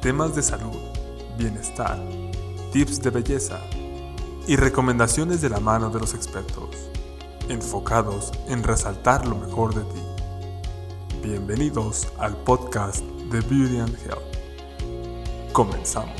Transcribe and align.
temas 0.00 0.34
de 0.34 0.42
salud, 0.42 0.78
bienestar, 1.36 2.02
tips 2.72 3.02
de 3.02 3.10
belleza 3.10 3.60
y 4.46 4.56
recomendaciones 4.56 5.42
de 5.42 5.50
la 5.50 5.60
mano 5.60 5.90
de 5.90 6.00
los 6.00 6.14
expertos, 6.14 6.88
enfocados 7.50 8.32
en 8.48 8.62
resaltar 8.62 9.26
lo 9.26 9.36
mejor 9.36 9.74
de 9.74 9.82
ti. 9.82 10.00
Bienvenidos 11.22 12.08
al 12.18 12.34
podcast 12.44 13.04
de 13.30 13.40
Beauty 13.42 13.78
and 13.78 13.94
Health. 14.06 15.52
Comenzamos. 15.52 16.16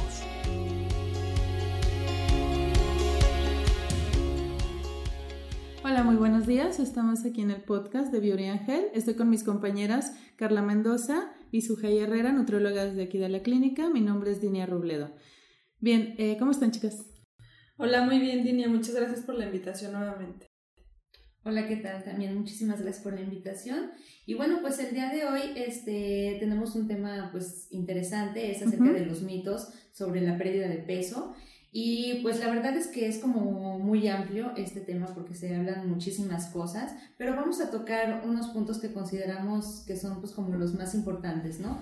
Hola, 5.83 6.05
muy 6.05 6.17
buenos 6.17 6.47
días. 6.47 6.79
Estamos 6.81 7.25
aquí 7.25 7.41
en 7.41 7.51
el 7.51 7.62
podcast 7.62 8.12
de 8.12 8.21
Beauty 8.21 8.45
and 8.45 8.69
Health. 8.69 8.91
Estoy 8.93 9.15
con 9.15 9.31
mis 9.31 9.43
compañeras 9.43 10.12
Carla 10.37 10.61
Mendoza 10.61 11.33
y 11.51 11.63
Sujay 11.63 11.99
Herrera, 11.99 12.33
nutrióloga 12.33 12.87
desde 12.87 13.03
aquí 13.03 13.19
de 13.19 13.29
la 13.29 13.43
clínica. 13.43 13.91
Mi 13.91 14.01
nombre 14.01 14.31
es 14.31 14.41
Dinia 14.41 14.67
Robledo. 14.67 15.15
Bien, 15.79 16.15
eh, 16.19 16.37
¿cómo 16.39 16.51
están 16.51 16.71
chicas? 16.71 17.07
Hola, 17.77 18.05
muy 18.05 18.19
bien 18.19 18.45
Dinia. 18.45 18.69
Muchas 18.69 18.95
gracias 18.95 19.21
por 19.21 19.35
la 19.35 19.47
invitación 19.47 19.93
nuevamente. 19.93 20.47
Hola, 21.43 21.67
¿qué 21.67 21.77
tal? 21.77 22.05
También 22.05 22.37
muchísimas 22.37 22.83
gracias 22.83 23.03
por 23.03 23.15
la 23.15 23.23
invitación. 23.23 23.91
Y 24.27 24.35
bueno, 24.35 24.59
pues 24.61 24.79
el 24.79 24.93
día 24.93 25.11
de 25.11 25.25
hoy 25.25 25.41
este, 25.57 26.37
tenemos 26.39 26.77
un 26.77 26.87
tema 26.87 27.31
pues 27.33 27.69
interesante, 27.71 28.51
es 28.51 28.62
acerca 28.62 28.93
de 28.93 29.07
los 29.07 29.23
mitos 29.23 29.69
sobre 29.93 30.21
la 30.21 30.37
pérdida 30.37 30.69
de 30.69 30.79
peso. 30.79 31.35
Y 31.73 32.20
pues 32.23 32.41
la 32.41 32.48
verdad 32.48 32.77
es 32.77 32.88
que 32.88 33.06
es 33.06 33.19
como 33.19 33.78
muy 33.78 34.09
amplio 34.09 34.52
este 34.56 34.80
tema 34.80 35.06
porque 35.15 35.34
se 35.34 35.55
hablan 35.55 35.88
muchísimas 35.88 36.47
cosas, 36.47 36.95
pero 37.16 37.37
vamos 37.37 37.61
a 37.61 37.70
tocar 37.70 38.23
unos 38.27 38.48
puntos 38.48 38.78
que 38.78 38.92
consideramos 38.92 39.84
que 39.87 39.97
son 39.97 40.20
pues 40.20 40.33
como 40.33 40.56
los 40.56 40.75
más 40.75 40.95
importantes, 40.95 41.61
¿no? 41.61 41.78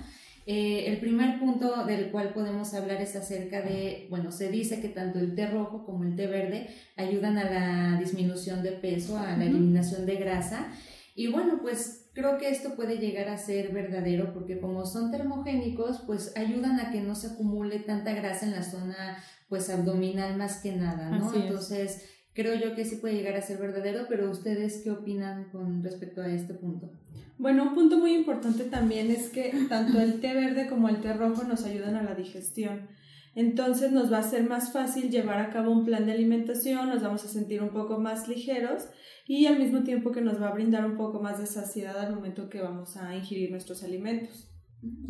Eh, 0.50 0.86
el 0.86 0.98
primer 0.98 1.38
punto 1.38 1.84
del 1.84 2.10
cual 2.10 2.32
podemos 2.32 2.72
hablar 2.72 3.02
es 3.02 3.14
acerca 3.16 3.60
de, 3.60 4.06
bueno, 4.08 4.32
se 4.32 4.50
dice 4.50 4.80
que 4.80 4.88
tanto 4.88 5.18
el 5.18 5.34
té 5.34 5.46
rojo 5.46 5.84
como 5.84 6.04
el 6.04 6.16
té 6.16 6.26
verde 6.26 6.68
ayudan 6.96 7.36
a 7.36 7.50
la 7.50 8.00
disminución 8.00 8.62
de 8.62 8.72
peso, 8.72 9.18
a 9.18 9.36
la 9.36 9.44
eliminación 9.44 10.06
de 10.06 10.16
grasa. 10.16 10.68
Y 11.14 11.26
bueno, 11.26 11.58
pues 11.60 12.08
creo 12.14 12.38
que 12.38 12.48
esto 12.48 12.76
puede 12.76 12.96
llegar 12.96 13.28
a 13.28 13.36
ser 13.36 13.72
verdadero 13.72 14.32
porque 14.32 14.58
como 14.58 14.86
son 14.86 15.10
termogénicos, 15.10 16.00
pues 16.06 16.32
ayudan 16.34 16.80
a 16.80 16.92
que 16.92 17.02
no 17.02 17.14
se 17.14 17.26
acumule 17.26 17.80
tanta 17.80 18.14
grasa 18.14 18.46
en 18.46 18.52
la 18.52 18.62
zona 18.62 19.22
pues 19.48 19.70
abdominal 19.70 20.36
más 20.36 20.60
que 20.62 20.72
nada, 20.72 21.10
¿no? 21.10 21.32
Entonces, 21.34 22.04
creo 22.34 22.54
yo 22.54 22.74
que 22.74 22.84
sí 22.84 22.96
puede 22.96 23.14
llegar 23.14 23.34
a 23.36 23.42
ser 23.42 23.58
verdadero, 23.58 24.06
pero 24.08 24.30
ustedes 24.30 24.82
qué 24.84 24.90
opinan 24.90 25.50
con 25.50 25.82
respecto 25.82 26.20
a 26.20 26.28
este 26.28 26.54
punto? 26.54 26.90
Bueno, 27.38 27.64
un 27.64 27.74
punto 27.74 27.98
muy 27.98 28.14
importante 28.14 28.64
también 28.64 29.10
es 29.10 29.30
que 29.30 29.52
tanto 29.68 30.00
el 30.00 30.20
té 30.20 30.34
verde 30.34 30.68
como 30.68 30.88
el 30.88 31.00
té 31.00 31.12
rojo 31.14 31.44
nos 31.44 31.64
ayudan 31.64 31.96
a 31.96 32.02
la 32.02 32.14
digestión. 32.14 32.88
Entonces 33.34 33.92
nos 33.92 34.12
va 34.12 34.18
a 34.18 34.22
ser 34.22 34.48
más 34.48 34.72
fácil 34.72 35.10
llevar 35.10 35.38
a 35.38 35.50
cabo 35.50 35.70
un 35.70 35.84
plan 35.84 36.06
de 36.06 36.12
alimentación, 36.12 36.88
nos 36.88 37.02
vamos 37.02 37.24
a 37.24 37.28
sentir 37.28 37.62
un 37.62 37.70
poco 37.70 37.98
más 37.98 38.28
ligeros 38.28 38.88
y 39.26 39.46
al 39.46 39.58
mismo 39.58 39.82
tiempo 39.82 40.10
que 40.12 40.20
nos 40.20 40.40
va 40.40 40.48
a 40.48 40.54
brindar 40.54 40.84
un 40.84 40.96
poco 40.96 41.20
más 41.20 41.38
de 41.38 41.46
saciedad 41.46 41.98
al 41.98 42.14
momento 42.14 42.48
que 42.48 42.60
vamos 42.60 42.96
a 42.96 43.14
ingerir 43.14 43.50
nuestros 43.50 43.84
alimentos. 43.84 44.47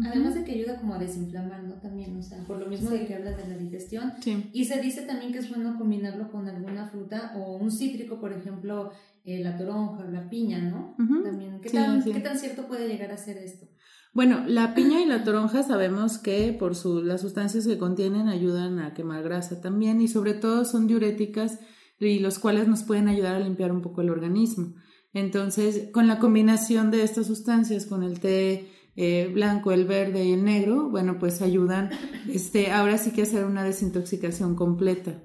Además 0.02 0.34
de 0.34 0.44
que 0.44 0.52
ayuda 0.52 0.78
como 0.80 0.94
a 0.94 0.98
desinflamar, 0.98 1.62
¿no? 1.64 1.74
También, 1.74 2.16
o 2.16 2.22
sea, 2.22 2.42
por 2.46 2.58
lo 2.58 2.66
mismo 2.66 2.90
de 2.90 3.06
que 3.06 3.14
hablas 3.14 3.36
de 3.36 3.48
la 3.48 3.58
digestión. 3.58 4.12
Y 4.52 4.64
se 4.64 4.80
dice 4.80 5.02
también 5.02 5.32
que 5.32 5.38
es 5.38 5.50
bueno 5.50 5.76
combinarlo 5.76 6.30
con 6.30 6.48
alguna 6.48 6.88
fruta 6.88 7.34
o 7.36 7.56
un 7.56 7.70
cítrico, 7.70 8.18
por 8.18 8.32
ejemplo, 8.32 8.90
eh, 9.24 9.42
la 9.42 9.58
toronja 9.58 10.04
o 10.04 10.10
la 10.10 10.30
piña, 10.30 10.60
¿no? 10.60 10.96
También, 11.22 11.60
¿qué, 11.60 11.70
tan, 11.70 12.02
¿qué 12.02 12.20
tan 12.20 12.38
cierto 12.38 12.66
puede 12.66 12.88
llegar 12.88 13.12
a 13.12 13.18
ser 13.18 13.36
esto? 13.36 13.66
Bueno, 14.14 14.42
la 14.46 14.74
piña 14.74 15.02
y 15.02 15.04
la 15.04 15.22
toronja 15.22 15.62
sabemos 15.62 16.16
que 16.16 16.52
por 16.58 16.74
su, 16.74 17.02
las 17.02 17.20
sustancias 17.20 17.66
que 17.66 17.76
contienen 17.76 18.28
ayudan 18.28 18.78
a 18.78 18.94
quemar 18.94 19.22
grasa 19.22 19.60
también 19.60 20.00
y 20.00 20.08
sobre 20.08 20.32
todo 20.32 20.64
son 20.64 20.86
diuréticas 20.86 21.60
y 22.00 22.20
los 22.20 22.38
cuales 22.38 22.68
nos 22.68 22.84
pueden 22.84 23.08
ayudar 23.08 23.34
a 23.34 23.40
limpiar 23.40 23.70
un 23.70 23.82
poco 23.82 24.00
el 24.00 24.10
organismo. 24.10 24.74
Entonces, 25.12 25.90
con 25.92 26.06
la 26.06 26.18
combinación 26.18 26.90
de 26.90 27.02
estas 27.02 27.26
sustancias, 27.26 27.86
con 27.86 28.02
el 28.02 28.20
té 28.20 28.70
eh, 29.00 29.30
blanco, 29.32 29.70
el 29.70 29.84
verde 29.84 30.24
y 30.24 30.32
el 30.32 30.44
negro, 30.44 30.90
bueno, 30.90 31.20
pues 31.20 31.40
ayudan, 31.40 31.90
este, 32.28 32.72
ahora 32.72 32.98
sí 32.98 33.12
que 33.12 33.22
hacer 33.22 33.44
una 33.44 33.62
desintoxicación 33.62 34.56
completa. 34.56 35.22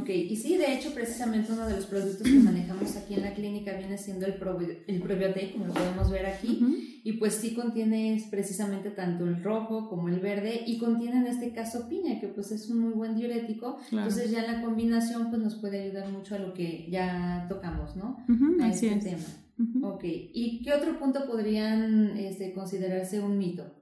Ok, 0.00 0.08
y 0.08 0.34
sí, 0.34 0.56
de 0.56 0.74
hecho, 0.74 0.92
precisamente 0.94 1.52
uno 1.52 1.68
de 1.68 1.76
los 1.76 1.86
productos 1.86 2.26
que 2.26 2.38
manejamos 2.38 2.96
aquí 2.96 3.14
en 3.14 3.22
la 3.22 3.34
clínica 3.34 3.76
viene 3.76 3.98
siendo 3.98 4.26
el, 4.26 4.34
Pro, 4.34 4.58
el 4.58 5.52
como 5.52 5.66
lo 5.66 5.74
podemos 5.74 6.10
ver 6.10 6.26
aquí, 6.26 7.00
y 7.04 7.12
pues 7.12 7.34
sí 7.34 7.54
contiene 7.54 8.20
precisamente 8.30 8.90
tanto 8.90 9.26
el 9.26 9.44
rojo 9.44 9.88
como 9.88 10.08
el 10.08 10.18
verde, 10.18 10.64
y 10.66 10.78
contiene 10.78 11.18
en 11.18 11.26
este 11.28 11.52
caso 11.52 11.88
piña, 11.88 12.18
que 12.18 12.26
pues 12.26 12.50
es 12.50 12.68
un 12.68 12.80
muy 12.80 12.94
buen 12.94 13.14
diurético, 13.14 13.78
entonces 13.92 14.32
ya 14.32 14.42
la 14.42 14.60
combinación 14.60 15.30
pues 15.30 15.40
nos 15.40 15.54
puede 15.54 15.82
ayudar 15.82 16.10
mucho 16.10 16.34
a 16.34 16.38
lo 16.38 16.52
que 16.52 16.88
ya 16.90 17.46
tocamos, 17.48 17.94
¿no? 17.94 18.16
a 18.60 18.70
este 18.70 18.90
tema. 18.96 19.22
Ok, 19.82 20.04
¿y 20.04 20.62
qué 20.62 20.72
otro 20.72 20.98
punto 20.98 21.26
podrían 21.26 22.16
este, 22.16 22.52
considerarse 22.52 23.20
un 23.20 23.38
mito? 23.38 23.74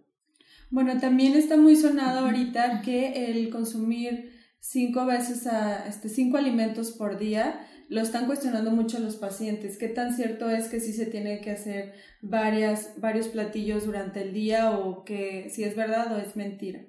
Bueno, 0.70 0.98
también 0.98 1.34
está 1.34 1.56
muy 1.56 1.76
sonado 1.76 2.26
ahorita 2.26 2.82
que 2.82 3.30
el 3.30 3.50
consumir 3.50 4.32
cinco 4.58 5.06
veces 5.06 5.46
a 5.46 5.86
este, 5.86 6.08
cinco 6.08 6.38
alimentos 6.38 6.90
por 6.92 7.18
día, 7.18 7.66
lo 7.88 8.00
están 8.00 8.26
cuestionando 8.26 8.72
mucho 8.72 8.98
los 8.98 9.16
pacientes. 9.16 9.78
¿Qué 9.78 9.88
tan 9.88 10.14
cierto 10.14 10.50
es 10.50 10.68
que 10.68 10.80
sí 10.80 10.92
se 10.92 11.06
tiene 11.06 11.40
que 11.40 11.52
hacer 11.52 11.94
varias, 12.20 12.94
varios 12.98 13.28
platillos 13.28 13.86
durante 13.86 14.22
el 14.22 14.32
día 14.32 14.72
o 14.72 15.04
que 15.04 15.50
si 15.50 15.62
es 15.62 15.76
verdad 15.76 16.12
o 16.12 16.18
es 16.18 16.34
mentira? 16.34 16.80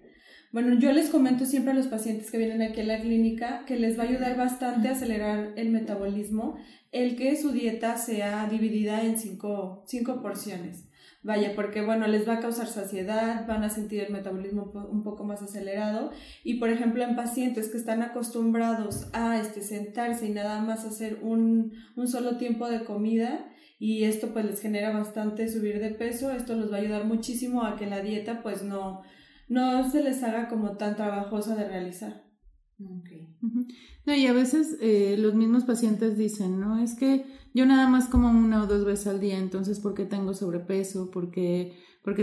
Bueno, 0.53 0.79
yo 0.79 0.93
les 0.93 1.09
comento 1.09 1.45
siempre 1.45 1.71
a 1.73 1.75
los 1.75 1.87
pacientes 1.87 2.31
que 2.31 2.37
vienen 2.37 2.61
aquí 2.61 2.79
a 2.79 2.85
la 2.85 3.01
clínica 3.01 3.65
que 3.65 3.77
les 3.77 3.99
va 3.99 4.03
a 4.03 4.07
ayudar 4.07 4.37
bastante 4.37 4.87
a 4.87 4.91
acelerar 4.91 5.51
el 5.57 5.69
metabolismo 5.69 6.57
el 6.91 7.17
que 7.17 7.35
su 7.35 7.51
dieta 7.51 7.97
sea 7.97 8.47
dividida 8.49 9.03
en 9.03 9.19
cinco, 9.19 9.83
cinco 9.87 10.21
porciones. 10.21 10.85
Vaya, 11.21 11.53
porque 11.55 11.81
bueno, 11.81 12.07
les 12.07 12.27
va 12.27 12.35
a 12.35 12.39
causar 12.39 12.67
saciedad, 12.67 13.45
van 13.45 13.63
a 13.63 13.69
sentir 13.69 14.01
el 14.01 14.13
metabolismo 14.13 14.71
un 14.89 15.03
poco 15.03 15.25
más 15.25 15.41
acelerado 15.41 16.11
y 16.43 16.55
por 16.55 16.69
ejemplo 16.69 17.03
en 17.03 17.17
pacientes 17.17 17.69
que 17.69 17.77
están 17.77 18.01
acostumbrados 18.01 19.09
a 19.11 19.37
este, 19.37 19.61
sentarse 19.61 20.27
y 20.27 20.29
nada 20.29 20.61
más 20.61 20.85
hacer 20.85 21.19
un, 21.21 21.73
un 21.97 22.07
solo 22.07 22.37
tiempo 22.37 22.69
de 22.69 22.85
comida 22.85 23.49
y 23.79 24.05
esto 24.05 24.31
pues 24.31 24.45
les 24.45 24.61
genera 24.61 24.91
bastante 24.91 25.49
subir 25.49 25.79
de 25.79 25.89
peso, 25.89 26.31
esto 26.31 26.55
les 26.55 26.71
va 26.71 26.77
a 26.77 26.79
ayudar 26.79 27.03
muchísimo 27.03 27.63
a 27.63 27.75
que 27.75 27.87
la 27.87 28.01
dieta 28.01 28.41
pues 28.41 28.63
no, 28.63 29.01
no 29.47 29.89
se 29.89 30.03
les 30.03 30.23
haga 30.23 30.47
como 30.47 30.77
tan 30.77 30.95
trabajosa 30.95 31.55
de 31.55 31.67
realizar. 31.67 32.27
No, 34.05 34.15
y 34.15 34.27
a 34.27 34.33
veces 34.33 34.77
eh, 34.81 35.15
los 35.17 35.33
mismos 35.33 35.63
pacientes 35.63 36.17
dicen, 36.17 36.59
no, 36.59 36.77
es 36.77 36.95
que 36.95 37.25
yo 37.53 37.65
nada 37.65 37.89
más 37.89 38.07
como 38.07 38.29
una 38.29 38.63
o 38.63 38.67
dos 38.67 38.85
veces 38.85 39.07
al 39.07 39.19
día, 39.19 39.39
entonces 39.39 39.79
¿por 39.79 39.95
qué 39.95 40.05
tengo 40.05 40.33
sobrepeso? 40.33 41.09
¿Por 41.09 41.31
qué, 41.31 41.73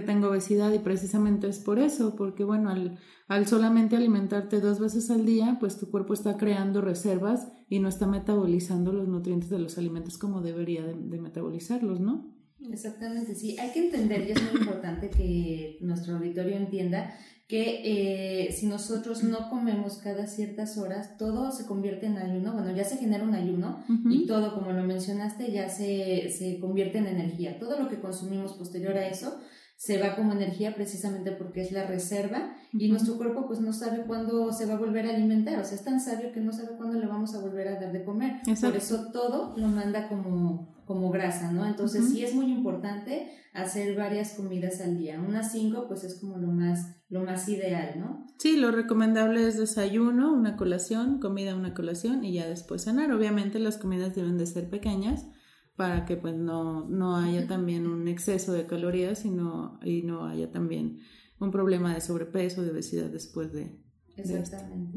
tengo 0.06 0.28
obesidad? 0.28 0.72
Y 0.72 0.78
precisamente 0.78 1.48
es 1.48 1.58
por 1.58 1.80
eso, 1.80 2.14
porque 2.14 2.44
bueno, 2.44 2.70
al, 2.70 2.98
al 3.26 3.46
solamente 3.48 3.96
alimentarte 3.96 4.60
dos 4.60 4.78
veces 4.78 5.10
al 5.10 5.26
día, 5.26 5.56
pues 5.58 5.78
tu 5.78 5.90
cuerpo 5.90 6.14
está 6.14 6.36
creando 6.36 6.80
reservas 6.80 7.48
y 7.68 7.80
no 7.80 7.88
está 7.88 8.06
metabolizando 8.06 8.92
los 8.92 9.08
nutrientes 9.08 9.50
de 9.50 9.58
los 9.58 9.76
alimentos 9.76 10.18
como 10.18 10.40
debería 10.40 10.86
de, 10.86 10.94
de 10.94 11.20
metabolizarlos, 11.20 12.00
¿no? 12.00 12.33
Exactamente, 12.70 13.34
sí. 13.34 13.58
Hay 13.58 13.70
que 13.72 13.86
entender, 13.86 14.28
y 14.28 14.32
es 14.32 14.42
muy 14.42 14.60
importante 14.60 15.10
que 15.10 15.78
nuestro 15.80 16.16
auditorio 16.16 16.56
entienda 16.56 17.14
que 17.46 18.46
eh, 18.46 18.52
si 18.52 18.66
nosotros 18.66 19.22
no 19.22 19.50
comemos 19.50 19.98
cada 19.98 20.26
ciertas 20.26 20.78
horas, 20.78 21.18
todo 21.18 21.52
se 21.52 21.66
convierte 21.66 22.06
en 22.06 22.16
ayuno, 22.16 22.54
bueno, 22.54 22.74
ya 22.74 22.84
se 22.84 22.96
genera 22.96 23.22
un 23.22 23.34
ayuno 23.34 23.84
y 24.08 24.26
todo, 24.26 24.54
como 24.54 24.72
lo 24.72 24.82
mencionaste, 24.82 25.52
ya 25.52 25.68
se, 25.68 26.30
se 26.30 26.58
convierte 26.58 26.98
en 26.98 27.06
energía. 27.06 27.58
Todo 27.58 27.78
lo 27.78 27.88
que 27.88 28.00
consumimos 28.00 28.54
posterior 28.54 28.96
a 28.96 29.08
eso 29.08 29.38
se 29.76 30.00
va 30.00 30.16
como 30.16 30.32
energía 30.32 30.74
precisamente 30.74 31.32
porque 31.32 31.60
es 31.60 31.72
la 31.72 31.86
reserva 31.86 32.54
y 32.72 32.88
nuestro 32.88 33.16
cuerpo 33.16 33.46
pues 33.46 33.60
no 33.60 33.72
sabe 33.72 34.04
cuándo 34.06 34.52
se 34.52 34.66
va 34.66 34.74
a 34.74 34.78
volver 34.78 35.06
a 35.06 35.14
alimentar, 35.14 35.58
o 35.58 35.64
sea, 35.64 35.76
es 35.76 35.84
tan 35.84 36.00
sabio 36.00 36.32
que 36.32 36.40
no 36.40 36.52
sabe 36.52 36.76
cuándo 36.76 36.98
le 36.98 37.06
vamos 37.06 37.34
a 37.34 37.40
volver 37.40 37.68
a 37.68 37.80
dar 37.80 37.92
de 37.92 38.04
comer. 38.04 38.40
Por 38.60 38.76
eso 38.76 39.10
todo 39.12 39.54
lo 39.56 39.66
manda 39.68 40.08
como, 40.08 40.73
como 40.86 41.10
grasa, 41.10 41.50
¿no? 41.52 41.66
Entonces 41.66 42.10
sí 42.10 42.24
es 42.24 42.34
muy 42.34 42.52
importante 42.52 43.30
hacer 43.52 43.96
varias 43.96 44.34
comidas 44.34 44.80
al 44.80 44.98
día. 44.98 45.20
Unas 45.20 45.52
cinco 45.52 45.86
pues 45.88 46.04
es 46.04 46.20
como 46.20 46.38
lo 46.38 46.48
más, 46.48 46.96
lo 47.08 47.24
más 47.24 47.48
ideal, 47.48 47.98
¿no? 47.98 48.26
Sí, 48.38 48.56
lo 48.56 48.70
recomendable 48.70 49.46
es 49.46 49.58
desayuno, 49.58 50.32
una 50.32 50.56
colación, 50.56 51.20
comida, 51.20 51.54
una 51.54 51.72
colación 51.72 52.24
y 52.24 52.34
ya 52.34 52.48
después 52.48 52.84
cenar. 52.84 53.12
Obviamente 53.12 53.58
las 53.58 53.78
comidas 53.78 54.14
deben 54.14 54.38
de 54.38 54.46
ser 54.46 54.68
pequeñas 54.68 55.26
para 55.76 56.04
que 56.04 56.16
pues 56.16 56.34
no, 56.34 56.88
no 56.88 57.16
haya 57.16 57.46
también 57.46 57.86
un 57.86 58.08
exceso 58.08 58.52
de 58.52 58.66
calorías 58.66 59.24
y 59.24 59.30
no, 59.30 59.78
y 59.82 60.02
no 60.02 60.26
haya 60.26 60.50
también 60.50 60.98
un 61.40 61.50
problema 61.50 61.94
de 61.94 62.00
sobrepeso, 62.00 62.62
de 62.62 62.70
obesidad 62.70 63.10
después 63.10 63.52
de... 63.52 63.80
Exactamente. 64.16 64.96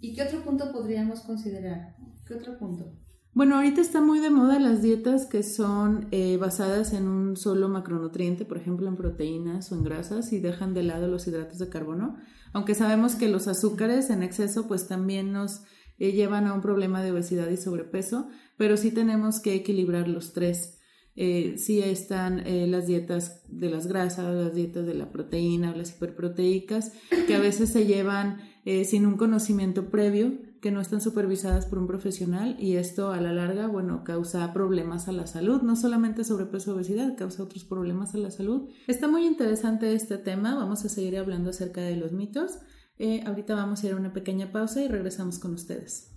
¿Y 0.00 0.14
qué 0.14 0.22
otro 0.22 0.42
punto 0.42 0.72
podríamos 0.72 1.20
considerar? 1.20 1.94
¿Qué 2.26 2.34
otro 2.34 2.58
punto? 2.58 2.92
Bueno, 3.36 3.56
ahorita 3.56 3.82
está 3.82 4.00
muy 4.00 4.20
de 4.20 4.30
moda 4.30 4.58
las 4.58 4.80
dietas 4.80 5.26
que 5.26 5.42
son 5.42 6.08
eh, 6.10 6.38
basadas 6.38 6.94
en 6.94 7.06
un 7.06 7.36
solo 7.36 7.68
macronutriente, 7.68 8.46
por 8.46 8.56
ejemplo 8.56 8.88
en 8.88 8.96
proteínas 8.96 9.70
o 9.70 9.74
en 9.74 9.84
grasas, 9.84 10.32
y 10.32 10.40
dejan 10.40 10.72
de 10.72 10.82
lado 10.82 11.06
los 11.06 11.26
hidratos 11.26 11.58
de 11.58 11.68
carbono, 11.68 12.16
aunque 12.54 12.74
sabemos 12.74 13.14
que 13.14 13.28
los 13.28 13.46
azúcares 13.46 14.08
en 14.08 14.22
exceso 14.22 14.66
pues 14.66 14.88
también 14.88 15.34
nos 15.34 15.64
eh, 15.98 16.12
llevan 16.12 16.46
a 16.46 16.54
un 16.54 16.62
problema 16.62 17.02
de 17.02 17.12
obesidad 17.12 17.50
y 17.50 17.58
sobrepeso, 17.58 18.26
pero 18.56 18.78
sí 18.78 18.90
tenemos 18.90 19.40
que 19.40 19.54
equilibrar 19.54 20.08
los 20.08 20.32
tres. 20.32 20.78
Eh, 21.14 21.56
sí 21.58 21.80
están 21.80 22.42
las 22.70 22.86
dietas 22.86 23.42
de 23.48 23.68
las 23.68 23.86
grasas, 23.86 24.34
las 24.34 24.54
dietas 24.54 24.86
de 24.86 24.94
la 24.94 25.12
proteína, 25.12 25.76
las 25.76 25.90
hiperproteicas, 25.90 26.94
que 27.26 27.34
a 27.34 27.40
veces 27.40 27.68
se 27.68 27.84
llevan 27.84 28.38
sin 28.84 29.04
un 29.04 29.18
conocimiento 29.18 29.90
previo 29.90 30.45
que 30.66 30.72
no 30.72 30.80
están 30.80 31.00
supervisadas 31.00 31.64
por 31.64 31.78
un 31.78 31.86
profesional 31.86 32.56
y 32.58 32.74
esto 32.74 33.12
a 33.12 33.20
la 33.20 33.32
larga, 33.32 33.68
bueno, 33.68 34.02
causa 34.02 34.52
problemas 34.52 35.06
a 35.06 35.12
la 35.12 35.28
salud, 35.28 35.62
no 35.62 35.76
solamente 35.76 36.24
sobrepeso 36.24 36.72
y 36.72 36.74
obesidad, 36.74 37.16
causa 37.16 37.44
otros 37.44 37.62
problemas 37.62 38.16
a 38.16 38.18
la 38.18 38.32
salud. 38.32 38.68
Está 38.88 39.06
muy 39.06 39.28
interesante 39.28 39.94
este 39.94 40.18
tema, 40.18 40.56
vamos 40.56 40.84
a 40.84 40.88
seguir 40.88 41.18
hablando 41.18 41.50
acerca 41.50 41.82
de 41.82 41.94
los 41.94 42.10
mitos. 42.10 42.58
Eh, 42.98 43.22
ahorita 43.24 43.54
vamos 43.54 43.84
a 43.84 43.86
ir 43.86 43.92
a 43.92 43.96
una 43.96 44.12
pequeña 44.12 44.50
pausa 44.50 44.82
y 44.82 44.88
regresamos 44.88 45.38
con 45.38 45.54
ustedes. 45.54 46.10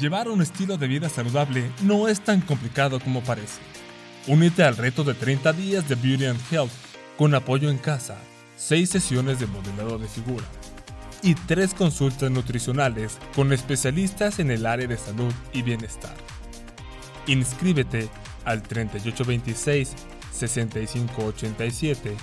Llevar 0.00 0.30
un 0.30 0.40
estilo 0.40 0.78
de 0.78 0.88
vida 0.88 1.10
saludable 1.10 1.70
no 1.82 2.08
es 2.08 2.22
tan 2.22 2.40
complicado 2.40 2.98
como 2.98 3.20
parece. 3.20 3.60
Únete 4.26 4.62
al 4.62 4.76
reto 4.76 5.02
de 5.02 5.14
30 5.14 5.52
días 5.54 5.88
de 5.88 5.94
Beauty 5.94 6.26
and 6.26 6.40
Health 6.50 6.70
con 7.16 7.34
apoyo 7.34 7.70
en 7.70 7.78
casa, 7.78 8.18
6 8.56 8.90
sesiones 8.90 9.40
de 9.40 9.46
modelado 9.46 9.98
de 9.98 10.08
figura 10.08 10.44
y 11.22 11.34
3 11.34 11.74
consultas 11.74 12.30
nutricionales 12.30 13.18
con 13.34 13.52
especialistas 13.52 14.38
en 14.38 14.50
el 14.50 14.66
área 14.66 14.86
de 14.86 14.98
salud 14.98 15.32
y 15.52 15.62
bienestar. 15.62 16.14
Inscríbete 17.26 18.08
al 18.44 18.62
3826 18.62 19.94
6587 20.32 22.16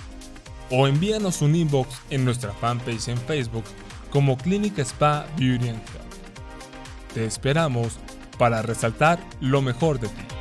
o 0.70 0.86
envíanos 0.86 1.42
un 1.42 1.56
inbox 1.56 1.88
en 2.10 2.24
nuestra 2.24 2.52
fanpage 2.52 3.08
en 3.08 3.18
Facebook 3.18 3.64
como 4.10 4.36
Clínica 4.36 4.82
Spa 4.82 5.26
Beauty 5.36 5.68
and 5.68 5.82
Health. 5.88 7.14
Te 7.14 7.24
esperamos 7.24 7.98
para 8.38 8.62
resaltar 8.62 9.18
lo 9.40 9.62
mejor 9.62 9.98
de 9.98 10.08
ti. 10.08 10.37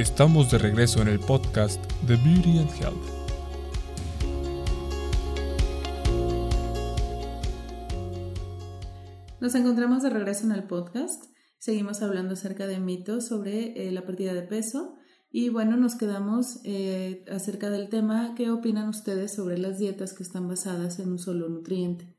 Estamos 0.00 0.50
de 0.50 0.56
regreso 0.56 1.02
en 1.02 1.08
el 1.08 1.20
podcast 1.20 1.78
The 2.06 2.16
Beauty 2.16 2.58
and 2.58 2.70
Health. 2.80 2.96
Nos 9.42 9.54
encontramos 9.54 10.02
de 10.02 10.08
regreso 10.08 10.46
en 10.46 10.52
el 10.52 10.62
podcast. 10.62 11.26
Seguimos 11.58 12.00
hablando 12.00 12.32
acerca 12.32 12.66
de 12.66 12.80
mitos 12.80 13.26
sobre 13.26 13.88
eh, 13.88 13.92
la 13.92 14.06
pérdida 14.06 14.32
de 14.32 14.40
peso. 14.40 14.96
Y 15.30 15.50
bueno, 15.50 15.76
nos 15.76 15.96
quedamos 15.96 16.62
eh, 16.64 17.22
acerca 17.30 17.68
del 17.68 17.90
tema. 17.90 18.34
¿Qué 18.34 18.50
opinan 18.50 18.88
ustedes 18.88 19.34
sobre 19.34 19.58
las 19.58 19.78
dietas 19.78 20.14
que 20.14 20.22
están 20.22 20.48
basadas 20.48 20.98
en 20.98 21.10
un 21.10 21.18
solo 21.18 21.50
nutriente? 21.50 22.16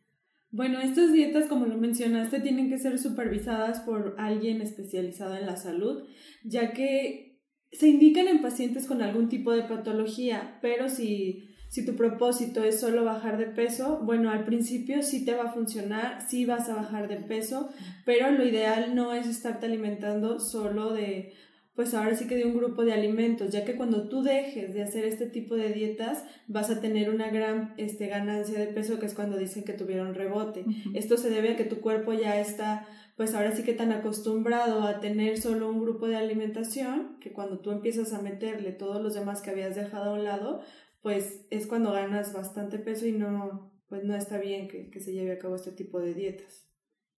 Bueno, 0.51 0.79
estas 0.79 1.11
dietas, 1.13 1.47
como 1.47 1.65
lo 1.65 1.79
mencionaste, 1.79 2.41
tienen 2.41 2.69
que 2.69 2.77
ser 2.77 2.99
supervisadas 2.99 3.79
por 3.79 4.17
alguien 4.19 4.61
especializado 4.61 5.35
en 5.35 5.47
la 5.47 5.57
salud, 5.57 6.03
ya 6.43 6.73
que 6.73 7.30
se 7.71 7.87
indican 7.87 8.27
en 8.27 8.41
pacientes 8.41 8.85
con 8.85 9.01
algún 9.01 9.29
tipo 9.29 9.51
de 9.51 9.63
patología, 9.63 10.59
pero 10.61 10.89
si, 10.89 11.55
si 11.69 11.85
tu 11.85 11.95
propósito 11.95 12.63
es 12.63 12.79
solo 12.79 13.05
bajar 13.05 13.37
de 13.37 13.47
peso, 13.47 14.01
bueno, 14.03 14.29
al 14.29 14.43
principio 14.43 15.01
sí 15.01 15.23
te 15.23 15.35
va 15.35 15.43
a 15.43 15.53
funcionar, 15.53 16.21
sí 16.27 16.45
vas 16.45 16.69
a 16.69 16.75
bajar 16.75 17.07
de 17.07 17.17
peso, 17.17 17.69
pero 18.05 18.29
lo 18.31 18.45
ideal 18.45 18.93
no 18.93 19.13
es 19.13 19.27
estarte 19.27 19.67
alimentando 19.67 20.39
solo 20.39 20.91
de, 20.91 21.33
pues 21.73 21.93
ahora 21.93 22.15
sí 22.15 22.27
que 22.27 22.35
de 22.35 22.45
un 22.45 22.57
grupo 22.57 22.83
de 22.83 22.91
alimentos, 22.91 23.51
ya 23.51 23.63
que 23.63 23.77
cuando 23.77 24.09
tú 24.09 24.21
dejes 24.21 24.73
de 24.73 24.83
hacer 24.83 25.05
este 25.05 25.27
tipo 25.27 25.55
de 25.55 25.71
dietas 25.71 26.25
vas 26.47 26.69
a 26.69 26.81
tener 26.81 27.09
una 27.09 27.29
gran 27.29 27.73
este, 27.77 28.07
ganancia 28.07 28.59
de 28.59 28.67
peso, 28.67 28.99
que 28.99 29.05
es 29.05 29.13
cuando 29.13 29.37
dicen 29.37 29.63
que 29.63 29.73
tuvieron 29.73 30.13
rebote. 30.13 30.65
Esto 30.93 31.15
se 31.15 31.29
debe 31.29 31.53
a 31.53 31.55
que 31.55 31.63
tu 31.63 31.79
cuerpo 31.79 32.11
ya 32.11 32.39
está 32.41 32.85
pues 33.15 33.33
ahora 33.33 33.55
sí 33.55 33.63
que 33.63 33.73
tan 33.73 33.91
acostumbrado 33.91 34.83
a 34.83 34.99
tener 34.99 35.39
solo 35.39 35.69
un 35.69 35.81
grupo 35.81 36.07
de 36.07 36.17
alimentación 36.17 37.17
que 37.19 37.33
cuando 37.33 37.59
tú 37.59 37.71
empiezas 37.71 38.13
a 38.13 38.21
meterle 38.21 38.71
todos 38.71 39.01
los 39.01 39.13
demás 39.13 39.41
que 39.41 39.51
habías 39.51 39.75
dejado 39.75 40.11
a 40.11 40.13
un 40.13 40.23
lado, 40.23 40.61
pues 41.01 41.45
es 41.49 41.67
cuando 41.67 41.91
ganas 41.91 42.33
bastante 42.33 42.79
peso 42.79 43.05
y 43.05 43.11
no, 43.11 43.71
pues 43.89 44.03
no 44.03 44.15
está 44.15 44.37
bien 44.37 44.67
que, 44.67 44.89
que 44.89 44.99
se 44.99 45.13
lleve 45.13 45.33
a 45.33 45.39
cabo 45.39 45.55
este 45.55 45.71
tipo 45.71 45.99
de 45.99 46.13
dietas. 46.13 46.71